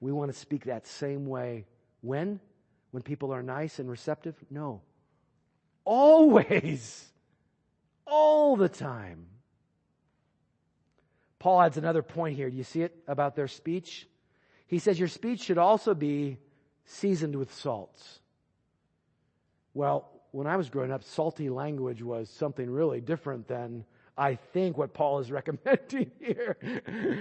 We 0.00 0.12
want 0.12 0.32
to 0.32 0.38
speak 0.38 0.64
that 0.64 0.86
same 0.86 1.26
way. 1.26 1.66
When? 2.00 2.40
When 2.90 3.02
people 3.02 3.32
are 3.32 3.42
nice 3.42 3.78
and 3.78 3.90
receptive? 3.90 4.34
No. 4.50 4.80
Always. 5.84 7.06
All 8.06 8.56
the 8.56 8.68
time. 8.68 9.26
Paul 11.38 11.60
adds 11.60 11.76
another 11.76 12.02
point 12.02 12.36
here. 12.36 12.48
Do 12.48 12.56
you 12.56 12.64
see 12.64 12.82
it 12.82 12.96
about 13.06 13.36
their 13.36 13.48
speech? 13.48 14.08
He 14.68 14.78
says 14.78 14.98
your 14.98 15.08
speech 15.08 15.40
should 15.40 15.58
also 15.58 15.94
be 15.94 16.38
seasoned 16.86 17.36
with 17.36 17.52
salts. 17.52 18.20
Well, 19.74 20.08
when 20.30 20.46
I 20.46 20.56
was 20.56 20.70
growing 20.70 20.92
up, 20.92 21.04
salty 21.04 21.48
language 21.48 22.02
was 22.02 22.30
something 22.30 22.68
really 22.68 23.00
different 23.00 23.48
than 23.48 23.84
I 24.16 24.36
think 24.36 24.78
what 24.78 24.94
Paul 24.94 25.18
is 25.18 25.30
recommending 25.30 26.10
here. 26.18 26.56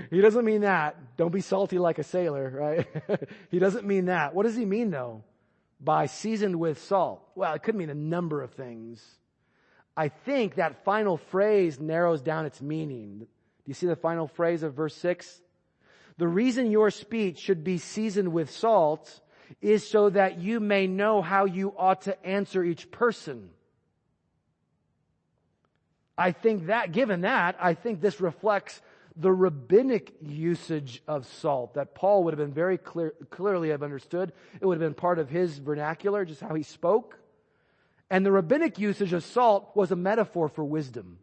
he 0.09 0.21
doesn't 0.21 0.45
mean 0.45 0.61
that. 0.61 1.17
Don't 1.17 1.33
be 1.33 1.41
salty 1.41 1.77
like 1.77 1.99
a 1.99 2.03
sailor, 2.03 2.49
right? 2.49 3.27
he 3.51 3.59
doesn't 3.59 3.85
mean 3.85 4.05
that. 4.05 4.33
What 4.33 4.43
does 4.43 4.55
he 4.55 4.65
mean 4.65 4.91
though? 4.91 5.23
By 5.81 6.05
seasoned 6.05 6.57
with 6.57 6.81
salt. 6.83 7.21
Well, 7.35 7.53
it 7.53 7.63
could 7.63 7.75
mean 7.75 7.89
a 7.89 7.95
number 7.95 8.41
of 8.41 8.51
things. 8.51 9.03
I 9.97 10.09
think 10.09 10.55
that 10.55 10.83
final 10.83 11.17
phrase 11.17 11.79
narrows 11.79 12.21
down 12.21 12.45
its 12.45 12.61
meaning. 12.61 13.19
Do 13.19 13.27
you 13.65 13.73
see 13.73 13.87
the 13.87 13.95
final 13.95 14.27
phrase 14.27 14.63
of 14.63 14.73
verse 14.73 14.95
6? 14.95 15.41
The 16.17 16.27
reason 16.27 16.71
your 16.71 16.91
speech 16.91 17.39
should 17.39 17.63
be 17.63 17.77
seasoned 17.77 18.31
with 18.31 18.49
salt 18.51 19.21
is 19.61 19.87
so 19.87 20.09
that 20.09 20.39
you 20.39 20.59
may 20.59 20.87
know 20.87 21.21
how 21.21 21.45
you 21.45 21.73
ought 21.77 22.01
to 22.03 22.25
answer 22.25 22.63
each 22.63 22.91
person. 22.91 23.49
I 26.17 26.31
think 26.31 26.67
that, 26.67 26.91
given 26.91 27.21
that, 27.21 27.57
I 27.59 27.73
think 27.73 28.01
this 28.01 28.21
reflects 28.21 28.81
the 29.17 29.31
rabbinic 29.31 30.13
usage 30.21 31.01
of 31.07 31.25
salt 31.25 31.75
that 31.75 31.95
Paul 31.95 32.23
would 32.23 32.33
have 32.33 32.39
been 32.39 32.53
very 32.53 32.77
clear, 32.77 33.13
clearly 33.29 33.69
have 33.69 33.83
understood. 33.83 34.33
It 34.59 34.65
would 34.65 34.79
have 34.79 34.87
been 34.87 34.93
part 34.93 35.19
of 35.19 35.29
his 35.29 35.57
vernacular, 35.57 36.25
just 36.25 36.41
how 36.41 36.53
he 36.53 36.63
spoke. 36.63 37.17
And 38.09 38.25
the 38.25 38.31
rabbinic 38.31 38.77
usage 38.77 39.13
of 39.13 39.23
salt 39.23 39.71
was 39.73 39.91
a 39.91 39.95
metaphor 39.95 40.49
for 40.49 40.63
wisdom. 40.63 41.17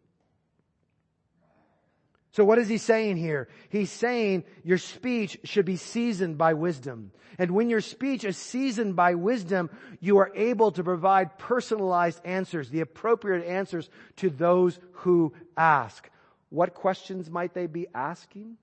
So 2.32 2.44
what 2.44 2.58
is 2.58 2.68
he 2.68 2.78
saying 2.78 3.18
here? 3.18 3.48
He's 3.68 3.90
saying 3.90 4.44
your 4.64 4.78
speech 4.78 5.38
should 5.44 5.66
be 5.66 5.76
seasoned 5.76 6.38
by 6.38 6.54
wisdom. 6.54 7.12
And 7.38 7.50
when 7.50 7.68
your 7.68 7.82
speech 7.82 8.24
is 8.24 8.38
seasoned 8.38 8.96
by 8.96 9.14
wisdom, 9.14 9.68
you 10.00 10.18
are 10.18 10.32
able 10.34 10.72
to 10.72 10.82
provide 10.82 11.38
personalized 11.38 12.20
answers, 12.24 12.70
the 12.70 12.80
appropriate 12.80 13.46
answers 13.46 13.90
to 14.16 14.30
those 14.30 14.78
who 14.92 15.34
ask. 15.56 16.08
What 16.48 16.74
questions 16.74 17.30
might 17.30 17.52
they 17.52 17.66
be 17.66 17.86
asking? 17.94 18.56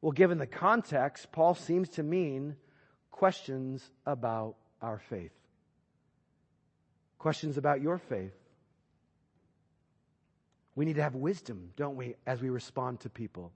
Well, 0.00 0.12
given 0.12 0.38
the 0.38 0.46
context, 0.46 1.30
Paul 1.32 1.54
seems 1.54 1.90
to 1.90 2.02
mean 2.02 2.56
questions 3.10 3.90
about 4.06 4.56
our 4.80 4.98
faith. 5.10 5.32
Questions 7.18 7.58
about 7.58 7.82
your 7.82 7.98
faith. 7.98 8.32
We 10.74 10.84
need 10.84 10.96
to 10.96 11.02
have 11.02 11.14
wisdom, 11.14 11.70
don't 11.76 11.96
we, 11.96 12.14
as 12.26 12.40
we 12.40 12.48
respond 12.48 13.00
to 13.00 13.10
people. 13.10 13.52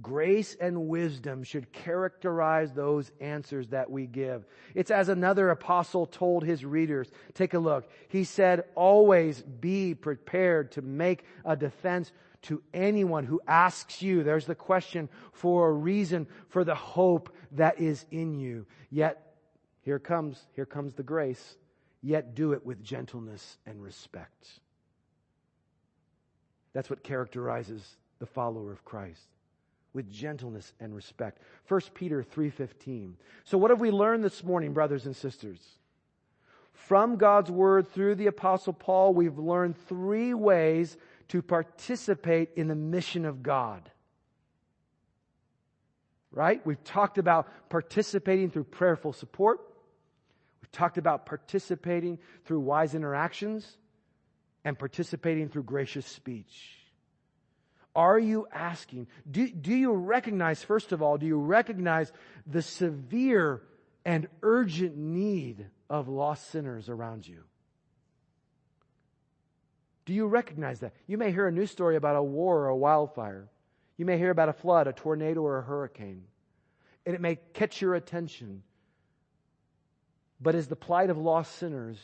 Grace 0.00 0.56
and 0.60 0.86
wisdom 0.86 1.42
should 1.42 1.72
characterize 1.72 2.72
those 2.72 3.10
answers 3.20 3.68
that 3.68 3.90
we 3.90 4.06
give. 4.06 4.46
It's 4.76 4.92
as 4.92 5.08
another 5.08 5.50
apostle 5.50 6.06
told 6.06 6.44
his 6.44 6.64
readers. 6.64 7.10
Take 7.34 7.54
a 7.54 7.58
look. 7.58 7.90
He 8.08 8.22
said, 8.22 8.64
always 8.76 9.42
be 9.42 9.94
prepared 9.94 10.70
to 10.72 10.82
make 10.82 11.24
a 11.44 11.56
defense 11.56 12.12
to 12.42 12.62
anyone 12.72 13.24
who 13.24 13.40
asks 13.48 14.00
you. 14.00 14.22
There's 14.22 14.46
the 14.46 14.54
question 14.54 15.08
for 15.32 15.68
a 15.68 15.72
reason 15.72 16.28
for 16.48 16.62
the 16.62 16.76
hope 16.76 17.34
that 17.52 17.80
is 17.80 18.06
in 18.12 18.34
you. 18.34 18.66
Yet, 18.90 19.34
here 19.80 19.98
comes, 19.98 20.46
here 20.52 20.66
comes 20.66 20.94
the 20.94 21.02
grace. 21.02 21.56
Yet 22.02 22.36
do 22.36 22.52
it 22.52 22.64
with 22.64 22.84
gentleness 22.84 23.58
and 23.66 23.82
respect. 23.82 24.60
That's 26.72 26.90
what 26.90 27.02
characterizes 27.02 27.96
the 28.18 28.26
follower 28.26 28.72
of 28.72 28.84
Christ 28.84 29.22
with 29.92 30.10
gentleness 30.10 30.72
and 30.80 30.94
respect. 30.94 31.40
1 31.66 31.94
Peter 31.94 32.22
3:15. 32.22 33.16
So 33.44 33.58
what 33.58 33.70
have 33.70 33.80
we 33.80 33.90
learned 33.90 34.22
this 34.22 34.44
morning, 34.44 34.72
brothers 34.72 35.06
and 35.06 35.16
sisters? 35.16 35.78
From 36.72 37.16
God's 37.16 37.50
word 37.50 37.88
through 37.88 38.14
the 38.14 38.26
apostle 38.26 38.72
Paul, 38.72 39.14
we've 39.14 39.38
learned 39.38 39.76
three 39.88 40.34
ways 40.34 40.96
to 41.28 41.42
participate 41.42 42.50
in 42.54 42.68
the 42.68 42.74
mission 42.74 43.24
of 43.24 43.42
God. 43.42 43.90
Right? 46.30 46.64
We've 46.64 46.82
talked 46.84 47.18
about 47.18 47.48
participating 47.68 48.50
through 48.50 48.64
prayerful 48.64 49.12
support. 49.12 49.60
We've 50.62 50.70
talked 50.70 50.98
about 50.98 51.26
participating 51.26 52.18
through 52.44 52.60
wise 52.60 52.94
interactions 52.94 53.77
and 54.68 54.78
participating 54.78 55.48
through 55.48 55.62
gracious 55.62 56.06
speech? 56.06 56.76
Are 57.96 58.18
you 58.18 58.46
asking? 58.52 59.08
Do, 59.28 59.48
do 59.48 59.74
you 59.74 59.92
recognize, 59.92 60.62
first 60.62 60.92
of 60.92 61.02
all, 61.02 61.16
do 61.16 61.26
you 61.26 61.38
recognize 61.38 62.12
the 62.46 62.60
severe 62.60 63.62
and 64.04 64.28
urgent 64.42 64.96
need 64.96 65.66
of 65.88 66.08
lost 66.08 66.50
sinners 66.50 66.90
around 66.90 67.26
you? 67.26 67.44
Do 70.04 70.12
you 70.12 70.26
recognize 70.26 70.80
that? 70.80 70.92
You 71.06 71.16
may 71.16 71.32
hear 71.32 71.46
a 71.46 71.52
news 71.52 71.70
story 71.70 71.96
about 71.96 72.16
a 72.16 72.22
war 72.22 72.58
or 72.58 72.68
a 72.68 72.76
wildfire. 72.76 73.48
You 73.96 74.04
may 74.04 74.18
hear 74.18 74.30
about 74.30 74.50
a 74.50 74.52
flood, 74.52 74.86
a 74.86 74.92
tornado, 74.92 75.40
or 75.40 75.58
a 75.58 75.62
hurricane, 75.62 76.24
and 77.06 77.14
it 77.14 77.20
may 77.22 77.36
catch 77.54 77.80
your 77.80 77.94
attention. 77.94 78.62
But 80.40 80.54
is 80.54 80.68
the 80.68 80.76
plight 80.76 81.10
of 81.10 81.16
lost 81.16 81.56
sinners 81.56 81.98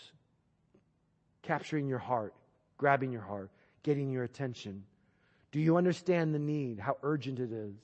capturing 1.43 1.89
your 1.89 1.99
heart, 1.99 2.35
grabbing 2.79 3.13
your 3.13 3.23
heart, 3.23 3.51
getting 3.83 4.11
your 4.11 4.25
attention? 4.25 4.85
Do 5.53 5.61
you 5.61 5.77
understand 5.77 6.35
the 6.35 6.39
need, 6.39 6.81
how 6.81 6.97
urgent 7.03 7.39
it 7.39 7.53
is? 7.53 7.75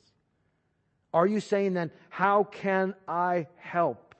Are 1.12 1.26
you 1.26 1.40
saying 1.40 1.74
then, 1.74 1.90
how 2.08 2.44
can 2.44 2.94
I 3.08 3.46
help? 3.56 4.14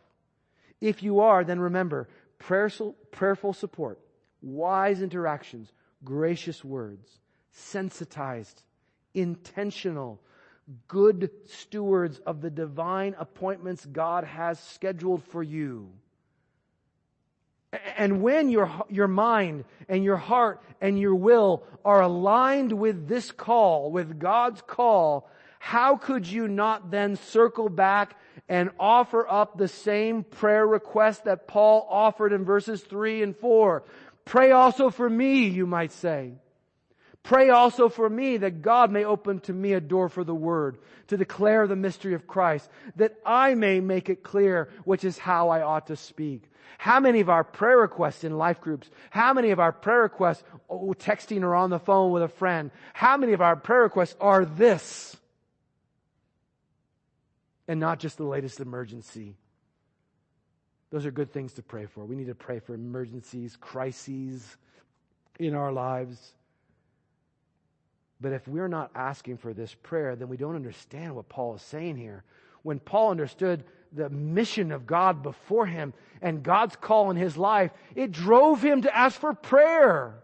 If 0.81 1.03
you 1.03 1.21
are, 1.21 1.45
then 1.45 1.61
remember, 1.61 2.09
prayerful, 2.39 3.53
support, 3.53 4.01
wise 4.43 5.03
interactions, 5.03 5.73
gracious 6.05 6.65
words, 6.65 7.19
sensitized, 7.53 8.63
intentional, 9.15 10.21
good 10.89 11.31
stewards 11.47 12.19
of 12.21 12.41
the 12.41 12.51
divine 12.51 13.15
appointments 13.19 13.85
God 13.85 14.25
has 14.25 14.59
scheduled 14.59 15.23
for 15.25 15.43
you. 15.43 15.91
And 17.97 18.21
when 18.21 18.49
your, 18.49 18.71
your 18.89 19.09
mind 19.09 19.65
and 19.89 20.03
your 20.03 20.17
heart 20.17 20.61
and 20.81 20.99
your 20.99 21.15
will 21.15 21.63
are 21.85 22.01
aligned 22.01 22.73
with 22.73 23.07
this 23.07 23.31
call, 23.31 23.93
with 23.93 24.19
God's 24.19 24.61
call, 24.63 25.29
how 25.61 25.97
could 25.97 26.27
you 26.27 26.49
not 26.49 26.91
then 26.91 27.17
circle 27.17 27.69
back 27.69 28.17
and 28.49 28.71
offer 28.81 29.29
up 29.29 29.57
the 29.57 29.69
same 29.69 30.25
prayer 30.25 30.67
request 30.67 31.25
that 31.25 31.47
Paul 31.47 31.87
offered 31.89 32.33
in 32.33 32.45
verses 32.45 32.81
three 32.81 33.23
and 33.23 33.37
four? 33.37 33.85
Pray 34.25 34.51
also 34.51 34.91
for 34.91 35.09
me, 35.09 35.47
you 35.47 35.67
might 35.67 35.93
say. 35.93 36.33
Pray 37.23 37.51
also 37.51 37.89
for 37.89 38.09
me 38.09 38.39
that 38.39 38.63
God 38.63 38.91
may 38.91 39.05
open 39.05 39.41
to 39.41 39.53
me 39.53 39.75
a 39.75 39.81
door 39.81 40.09
for 40.09 40.25
the 40.25 40.35
word, 40.35 40.79
to 41.09 41.17
declare 41.17 41.67
the 41.67 41.77
mystery 41.77 42.15
of 42.15 42.27
Christ, 42.27 42.69
that 42.97 43.15
I 43.27 43.55
may 43.55 43.81
make 43.81 44.09
it 44.09 44.23
clear 44.23 44.71
which 44.85 45.05
is 45.05 45.19
how 45.19 45.51
I 45.51 45.63
ought 45.63 45.89
to 45.89 45.97
speak. 45.97 46.50
How 46.79 47.01
many 47.01 47.21
of 47.21 47.29
our 47.29 47.45
prayer 47.45 47.79
requests 47.79 48.25
in 48.25 48.37
life 48.39 48.61
groups, 48.61 48.91
how 49.11 49.33
many 49.33 49.51
of 49.51 49.61
our 49.61 49.73
prayer 49.73 50.03
requests 50.03 50.43
oh, 50.69 50.95
texting 50.99 51.43
or 51.43 51.55
on 51.55 51.71
the 51.71 51.79
phone 51.79 52.13
with 52.13 52.23
a 52.23 52.29
friend, 52.29 52.71
how 52.95 53.17
many 53.17 53.33
of 53.33 53.41
our 53.41 53.57
prayer 53.57 53.83
requests 53.83 54.17
are 54.21 54.45
this? 54.45 55.17
And 57.69 57.79
not 57.79 58.01
just 58.01 58.17
the 58.17 58.25
latest 58.25 58.61
emergency. 58.61 59.37
Those 60.91 61.07
are 61.07 61.13
good 61.13 61.33
things 61.33 61.53
to 61.55 61.63
pray 61.63 61.87
for. 61.87 62.05
We 62.05 62.17
need 62.17 62.27
to 62.27 62.35
pray 62.35 62.59
for 62.59 62.75
emergencies, 62.75 63.57
crises 63.61 64.57
in 65.39 65.55
our 65.55 65.73
lives. 65.73 66.33
But 68.21 68.33
if 68.33 68.47
we're 68.47 68.69
not 68.69 68.91
asking 68.95 69.39
for 69.39 69.55
this 69.55 69.75
prayer, 69.75 70.17
then 70.17 70.29
we 70.29 70.37
don't 70.37 70.57
understand 70.57 71.15
what 71.15 71.29
Paul 71.29 71.55
is 71.55 71.63
saying 71.63 71.97
here. 71.97 72.25
When 72.63 72.79
Paul 72.79 73.11
understood 73.11 73.65
the 73.93 74.09
mission 74.09 74.73
of 74.73 74.87
God 74.87 75.23
before 75.23 75.67
him 75.67 75.93
and 76.23 76.43
God's 76.43 76.77
call 76.77 77.11
in 77.11 77.17
his 77.17 77.37
life, 77.37 77.71
it 77.95 78.13
drove 78.13 78.63
him 78.63 78.83
to 78.83 78.97
ask 78.97 79.19
for 79.19 79.35
prayer. 79.35 80.15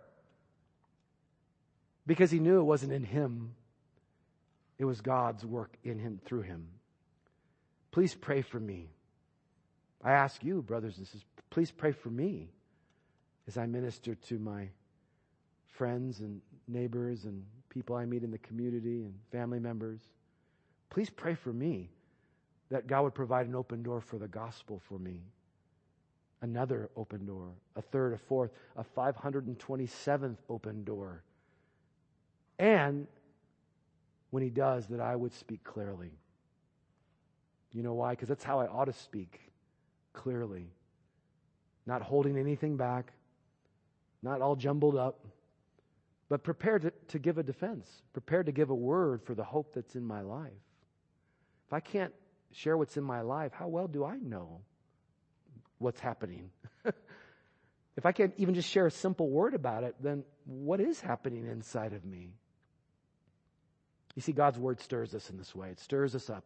Because 2.07 2.31
he 2.31 2.39
knew 2.39 2.61
it 2.61 2.64
wasn't 2.64 2.93
in 2.93 3.03
him. 3.03 3.55
It 4.79 4.85
was 4.85 5.01
God's 5.01 5.45
work 5.45 5.75
in 5.83 5.99
him, 5.99 6.21
through 6.25 6.43
him. 6.43 6.69
Please 7.91 8.14
pray 8.14 8.43
for 8.43 8.61
me. 8.61 8.91
I 10.05 10.12
ask 10.12 10.45
you, 10.45 10.62
brothers 10.62 10.99
and 10.99 11.07
sisters, 11.07 11.25
please 11.51 11.71
pray 11.71 11.93
for 11.93 12.11
me 12.11 12.51
as 13.49 13.57
I 13.57 13.67
minister 13.67 14.14
to 14.14 14.39
my 14.39 14.69
friends 15.77 16.21
and 16.21 16.41
neighbors 16.69 17.25
and 17.25 17.43
people 17.71 17.97
I 17.97 18.05
meet 18.05 18.23
in 18.23 18.31
the 18.31 18.39
community 18.39 19.03
and 19.03 19.14
family 19.33 19.59
members. 19.59 20.01
Please 20.91 21.11
pray 21.11 21.35
for 21.35 21.53
me 21.53 21.91
that 22.71 22.87
God 22.87 23.03
would 23.03 23.14
provide 23.14 23.47
an 23.47 23.55
open 23.55 23.83
door 23.83 24.01
for 24.01 24.19
the 24.19 24.29
gospel 24.29 24.81
for 24.89 24.99
me. 24.99 25.21
Another 26.43 26.91
open 26.97 27.25
door, 27.25 27.49
a 27.77 27.83
third, 27.83 28.12
a 28.12 28.19
fourth, 28.19 28.51
a 28.77 28.85
527th 28.85 30.37
open 30.49 30.85
door. 30.85 31.23
And 32.59 33.07
when 34.31 34.43
he 34.43 34.51
does, 34.51 34.87
that 34.89 35.01
I 35.01 35.17
would 35.17 35.33
speak 35.33 35.64
clearly. 35.64 36.11
You 37.73 37.83
know 37.83 37.95
why? 37.95 38.11
Because 38.11 38.29
that's 38.29 38.45
how 38.45 38.61
I 38.61 38.67
ought 38.67 38.87
to 38.87 38.93
speak 38.93 39.41
clearly. 40.12 40.69
Not 41.87 42.03
holding 42.03 42.37
anything 42.37 42.77
back, 42.77 43.12
not 44.23 44.41
all 44.41 44.57
jumbled 44.57 44.97
up, 44.97 45.25
but 46.29 46.43
prepared 46.43 46.83
to, 46.83 46.93
to 47.09 47.19
give 47.19 47.39
a 47.39 47.43
defense, 47.43 48.03
prepared 48.12 48.47
to 48.47 48.53
give 48.53 48.71
a 48.71 48.75
word 48.75 49.23
for 49.23 49.35
the 49.35 49.45
hope 49.45 49.73
that's 49.75 49.95
in 49.95 50.05
my 50.05 50.21
life. 50.21 50.53
If 51.67 51.73
I 51.73 51.81
can't 51.81 52.12
share 52.53 52.77
what's 52.77 52.97
in 52.97 53.05
my 53.05 53.21
life, 53.21 53.53
how 53.53 53.69
well 53.69 53.89
do 53.89 54.05
I 54.05 54.17
know 54.17 54.61
what's 55.79 56.01
happening? 56.01 56.51
if 57.97 58.07
I 58.07 58.13
can't 58.13 58.35
even 58.37 58.55
just 58.55 58.69
share 58.69 58.87
a 58.87 58.91
simple 58.91 59.29
word 59.29 59.55
about 59.55 59.85
it, 59.85 59.95
then 60.01 60.25
what 60.45 60.81
is 60.81 61.01
happening 61.01 61.47
inside 61.47 61.93
of 61.93 62.05
me? 62.05 62.35
You 64.15 64.23
see, 64.23 64.33
God's 64.33 64.59
word 64.59 64.81
stirs 64.81 65.15
us 65.15 65.29
in 65.31 65.37
this 65.37 65.55
way. 65.55 65.69
It 65.71 65.79
stirs 65.79 66.15
us 66.15 66.31
up, 66.31 66.45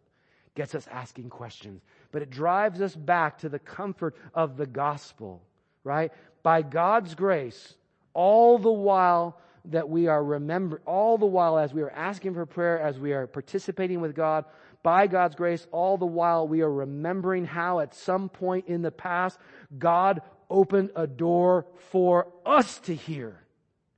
gets 0.56 0.74
us 0.74 0.88
asking 0.90 1.30
questions, 1.30 1.82
but 2.10 2.22
it 2.22 2.30
drives 2.30 2.80
us 2.80 2.94
back 2.94 3.38
to 3.38 3.48
the 3.48 3.60
comfort 3.60 4.16
of 4.34 4.56
the 4.56 4.66
gospel, 4.66 5.42
right? 5.84 6.12
By 6.42 6.62
God's 6.62 7.14
grace, 7.14 7.74
all 8.12 8.58
the 8.58 8.72
while 8.72 9.38
that 9.66 9.88
we 9.88 10.08
are 10.08 10.22
remember 10.22 10.80
all 10.86 11.18
the 11.18 11.26
while 11.26 11.58
as 11.58 11.72
we 11.72 11.82
are 11.82 11.90
asking 11.90 12.34
for 12.34 12.46
prayer, 12.46 12.80
as 12.80 12.98
we 12.98 13.12
are 13.12 13.26
participating 13.26 14.00
with 14.00 14.14
God, 14.14 14.44
by 14.82 15.06
God's 15.06 15.34
grace, 15.34 15.66
all 15.72 15.96
the 15.96 16.06
while 16.06 16.46
we 16.46 16.62
are 16.62 16.72
remembering 16.72 17.44
how 17.44 17.80
at 17.80 17.94
some 17.94 18.28
point 18.28 18.66
in 18.66 18.82
the 18.82 18.90
past, 18.90 19.38
God 19.78 20.22
opened 20.48 20.90
a 20.96 21.06
door 21.06 21.66
for 21.90 22.28
us 22.44 22.78
to 22.80 22.94
hear, 22.94 23.44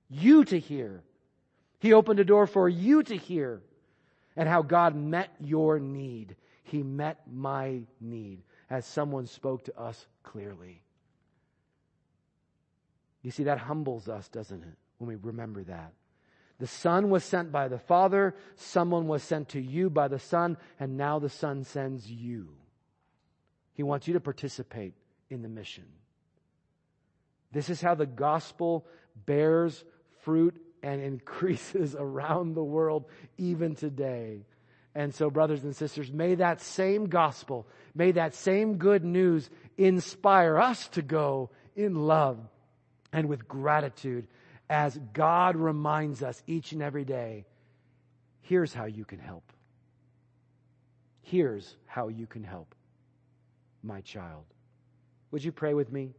you 0.08 0.44
to 0.46 0.58
hear. 0.58 1.02
He 1.78 1.92
opened 1.92 2.20
a 2.20 2.24
door 2.24 2.46
for 2.46 2.68
you 2.68 3.02
to 3.02 3.16
hear 3.16 3.62
and 4.36 4.48
how 4.48 4.62
God 4.62 4.94
met 4.94 5.30
your 5.40 5.78
need. 5.78 6.36
He 6.64 6.82
met 6.82 7.20
my 7.30 7.80
need 8.00 8.42
as 8.70 8.86
someone 8.86 9.26
spoke 9.26 9.64
to 9.64 9.78
us 9.78 10.06
clearly. 10.22 10.82
You 13.22 13.30
see, 13.30 13.44
that 13.44 13.58
humbles 13.58 14.08
us, 14.08 14.28
doesn't 14.28 14.62
it? 14.62 14.76
when 15.02 15.08
we 15.08 15.16
remember 15.16 15.64
that. 15.64 15.92
The 16.62 16.68
Son 16.68 17.10
was 17.10 17.24
sent 17.24 17.50
by 17.50 17.66
the 17.66 17.80
Father, 17.80 18.36
someone 18.54 19.08
was 19.08 19.24
sent 19.24 19.48
to 19.48 19.60
you 19.60 19.90
by 19.90 20.06
the 20.06 20.20
Son, 20.20 20.56
and 20.78 20.96
now 20.96 21.18
the 21.18 21.28
Son 21.28 21.64
sends 21.64 22.08
you. 22.08 22.50
He 23.72 23.82
wants 23.82 24.06
you 24.06 24.14
to 24.14 24.20
participate 24.20 24.94
in 25.28 25.42
the 25.42 25.48
mission. 25.48 25.86
This 27.50 27.68
is 27.68 27.80
how 27.80 27.96
the 27.96 28.06
gospel 28.06 28.86
bears 29.26 29.84
fruit 30.20 30.54
and 30.84 31.02
increases 31.02 31.96
around 31.98 32.54
the 32.54 32.62
world 32.62 33.06
even 33.38 33.74
today. 33.74 34.46
And 34.94 35.12
so, 35.12 35.30
brothers 35.30 35.64
and 35.64 35.74
sisters, 35.74 36.12
may 36.12 36.36
that 36.36 36.60
same 36.60 37.06
gospel, 37.06 37.66
may 37.92 38.12
that 38.12 38.36
same 38.36 38.76
good 38.76 39.04
news 39.04 39.50
inspire 39.76 40.58
us 40.58 40.86
to 40.90 41.02
go 41.02 41.50
in 41.74 42.06
love 42.06 42.38
and 43.12 43.28
with 43.28 43.48
gratitude 43.48 44.28
as 44.72 44.98
God 45.12 45.54
reminds 45.54 46.22
us 46.22 46.42
each 46.46 46.72
and 46.72 46.80
every 46.80 47.04
day 47.04 47.44
here's 48.40 48.72
how 48.72 48.86
you 48.86 49.04
can 49.04 49.18
help. 49.18 49.52
Here's 51.20 51.76
how 51.84 52.08
you 52.08 52.26
can 52.26 52.42
help, 52.42 52.74
my 53.82 54.00
child. 54.00 54.44
Would 55.30 55.44
you 55.44 55.52
pray 55.52 55.74
with 55.74 55.92
me? 55.92 56.14